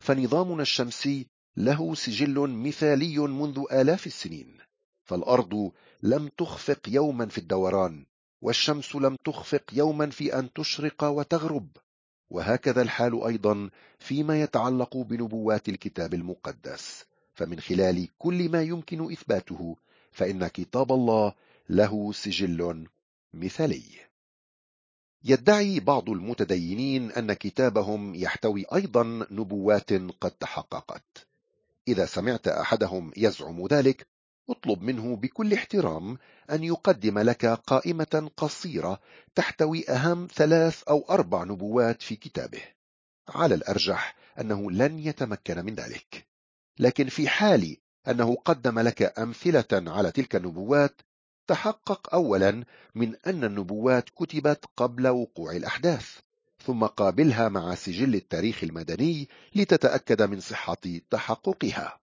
فنظامنا 0.00 0.62
الشمسي 0.62 1.26
له 1.56 1.94
سجل 1.94 2.50
مثالي 2.50 3.18
منذ 3.18 3.64
آلاف 3.72 4.06
السنين. 4.06 4.58
فالأرض 5.04 5.72
لم 6.02 6.28
تخفق 6.28 6.80
يوما 6.88 7.26
في 7.26 7.38
الدوران 7.38 8.06
والشمس 8.42 8.96
لم 8.96 9.16
تخفق 9.24 9.64
يوما 9.72 10.10
في 10.10 10.38
أن 10.38 10.52
تشرق 10.52 11.04
وتغرب. 11.04 11.68
وهكذا 12.30 12.82
الحال 12.82 13.24
أيضا 13.24 13.70
فيما 13.98 14.42
يتعلق 14.42 14.96
بنبوات 14.96 15.68
الكتاب 15.68 16.14
المقدس. 16.14 17.04
فمن 17.34 17.60
خلال 17.60 18.08
كل 18.18 18.48
ما 18.48 18.62
يمكن 18.62 19.12
إثباته 19.12 19.76
فإن 20.12 20.46
كتاب 20.46 20.92
الله 20.92 21.32
له 21.68 22.12
سجل 22.12 22.86
مثالي. 23.34 23.84
يدعي 25.24 25.80
بعض 25.80 26.10
المتدينين 26.10 27.10
أن 27.12 27.32
كتابهم 27.32 28.14
يحتوي 28.14 28.64
أيضا 28.74 29.26
نبوات 29.30 29.92
قد 29.92 30.30
تحققت. 30.30 31.26
إذا 31.88 32.06
سمعت 32.06 32.48
أحدهم 32.48 33.12
يزعم 33.16 33.66
ذلك 33.66 34.06
اطلب 34.50 34.82
منه 34.82 35.16
بكل 35.16 35.52
احترام 35.52 36.18
أن 36.50 36.64
يقدم 36.64 37.18
لك 37.18 37.46
قائمة 37.46 38.30
قصيرة 38.36 39.00
تحتوي 39.34 39.88
أهم 39.88 40.28
ثلاث 40.34 40.82
أو 40.82 41.06
أربع 41.10 41.44
نبوات 41.44 42.02
في 42.02 42.16
كتابه 42.16 42.62
على 43.28 43.54
الأرجح 43.54 44.16
أنه 44.40 44.70
لن 44.70 44.98
يتمكن 44.98 45.64
من 45.64 45.74
ذلك. 45.74 46.26
لكن 46.78 47.08
في 47.08 47.28
حال 47.28 47.76
أنه 48.08 48.34
قدم 48.34 48.78
لك 48.78 49.18
أمثلة 49.18 49.66
على 49.72 50.12
تلك 50.12 50.36
النبوات 50.36 51.00
تحقق 51.46 52.14
أولا 52.14 52.64
من 52.94 53.16
أن 53.26 53.44
النبوات 53.44 54.10
كتبت 54.10 54.64
قبل 54.76 55.08
وقوع 55.08 55.52
الأحداث 55.52 56.18
ثم 56.66 56.84
قابلها 56.84 57.48
مع 57.48 57.74
سجل 57.74 58.14
التاريخ 58.14 58.64
المدني 58.64 59.28
لتتأكد 59.54 60.22
من 60.22 60.40
صحة 60.40 61.00
تحققها. 61.10 62.00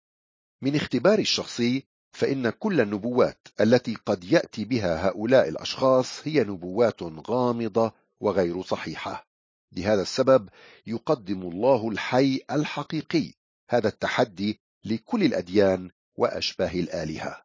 من 0.62 0.76
اختباري 0.76 1.22
الشخصي 1.22 1.86
فإن 2.22 2.50
كل 2.50 2.82
النبوات 2.82 3.48
التي 3.62 3.96
قد 4.06 4.24
يأتي 4.24 4.66
بها 4.66 5.08
هؤلاء 5.08 5.50
الأشخاص 5.50 6.28
هي 6.28 6.44
نبوات 6.44 7.04
غامضة 7.04 7.94
وغير 8.20 8.62
صحيحة. 8.62 9.28
لهذا 9.72 10.02
السبب 10.02 10.50
يقدم 10.88 11.42
الله 11.42 11.90
الحي 11.90 12.40
الحقيقي 12.52 13.34
هذا 13.70 13.88
التحدي 13.88 14.60
لكل 14.86 15.24
الأديان 15.24 15.90
وأشباه 16.18 16.72
الآلهة. 16.72 17.44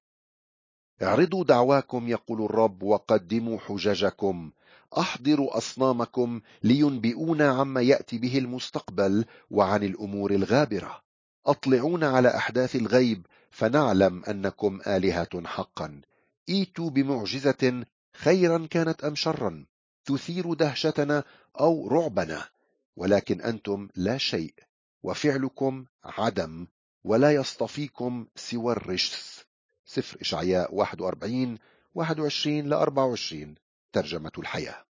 اعرضوا 1.02 1.44
دعواكم 1.44 2.08
يقول 2.08 2.44
الرب 2.44 2.82
وقدموا 2.82 3.58
حججكم. 3.58 4.50
أحضروا 4.98 5.56
أصنامكم 5.56 6.40
لينبئونا 6.62 7.48
عما 7.48 7.80
يأتي 7.80 8.18
به 8.18 8.38
المستقبل 8.38 9.24
وعن 9.50 9.82
الأمور 9.82 10.30
الغابرة. 10.30 11.05
اطلعونا 11.46 12.08
على 12.08 12.36
أحداث 12.36 12.76
الغيب 12.76 13.26
فنعلم 13.50 14.24
أنكم 14.24 14.80
آلهة 14.86 15.46
حقا. 15.46 16.00
إيتوا 16.48 16.90
بمعجزة 16.90 17.84
خيرا 18.16 18.66
كانت 18.70 19.04
أم 19.04 19.14
شرا. 19.14 19.66
تثير 20.04 20.54
دهشتنا 20.54 21.24
أو 21.60 21.88
رعبنا. 21.88 22.48
ولكن 22.96 23.40
أنتم 23.40 23.88
لا 23.96 24.18
شيء. 24.18 24.54
وفعلكم 25.02 25.84
عدم. 26.04 26.66
ولا 27.04 27.34
يصطفيكم 27.34 28.26
سوى 28.36 28.72
الرجس. 28.72 29.44
سفر 29.84 30.20
إشعياء 30.20 30.74
41 30.74 31.58
21 31.94 32.68
ل 32.68 32.72
24 32.72 33.54
ترجمة 33.92 34.32
الحياة. 34.38 34.84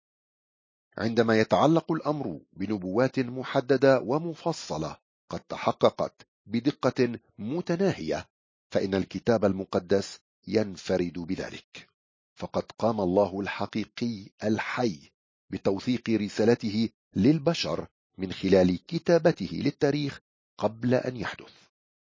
عندما 0.97 1.39
يتعلق 1.39 1.91
الأمر 1.91 2.39
بنبوات 2.53 3.19
محددة 3.19 3.99
ومفصلة 3.99 4.97
قد 5.29 5.39
تحققت 5.39 6.27
بدقة 6.45 7.19
متناهية 7.37 8.29
فإن 8.71 8.95
الكتاب 8.95 9.45
المقدس 9.45 10.19
ينفرد 10.47 11.13
بذلك. 11.13 11.89
فقد 12.35 12.63
قام 12.79 13.01
الله 13.01 13.39
الحقيقي 13.41 14.29
الحي 14.43 15.11
بتوثيق 15.49 16.09
رسالته 16.09 16.89
للبشر 17.15 17.87
من 18.17 18.33
خلال 18.33 18.85
كتابته 18.85 19.49
للتاريخ 19.53 20.19
قبل 20.57 20.93
أن 20.93 21.17
يحدث. 21.17 21.53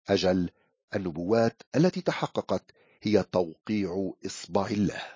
أجل 0.07 0.49
النبوات 0.95 1.61
التي 1.75 2.01
تحققت 2.01 2.71
هي 3.01 3.23
توقيع 3.23 4.13
إصبع 4.25 4.67
الله. 4.67 5.14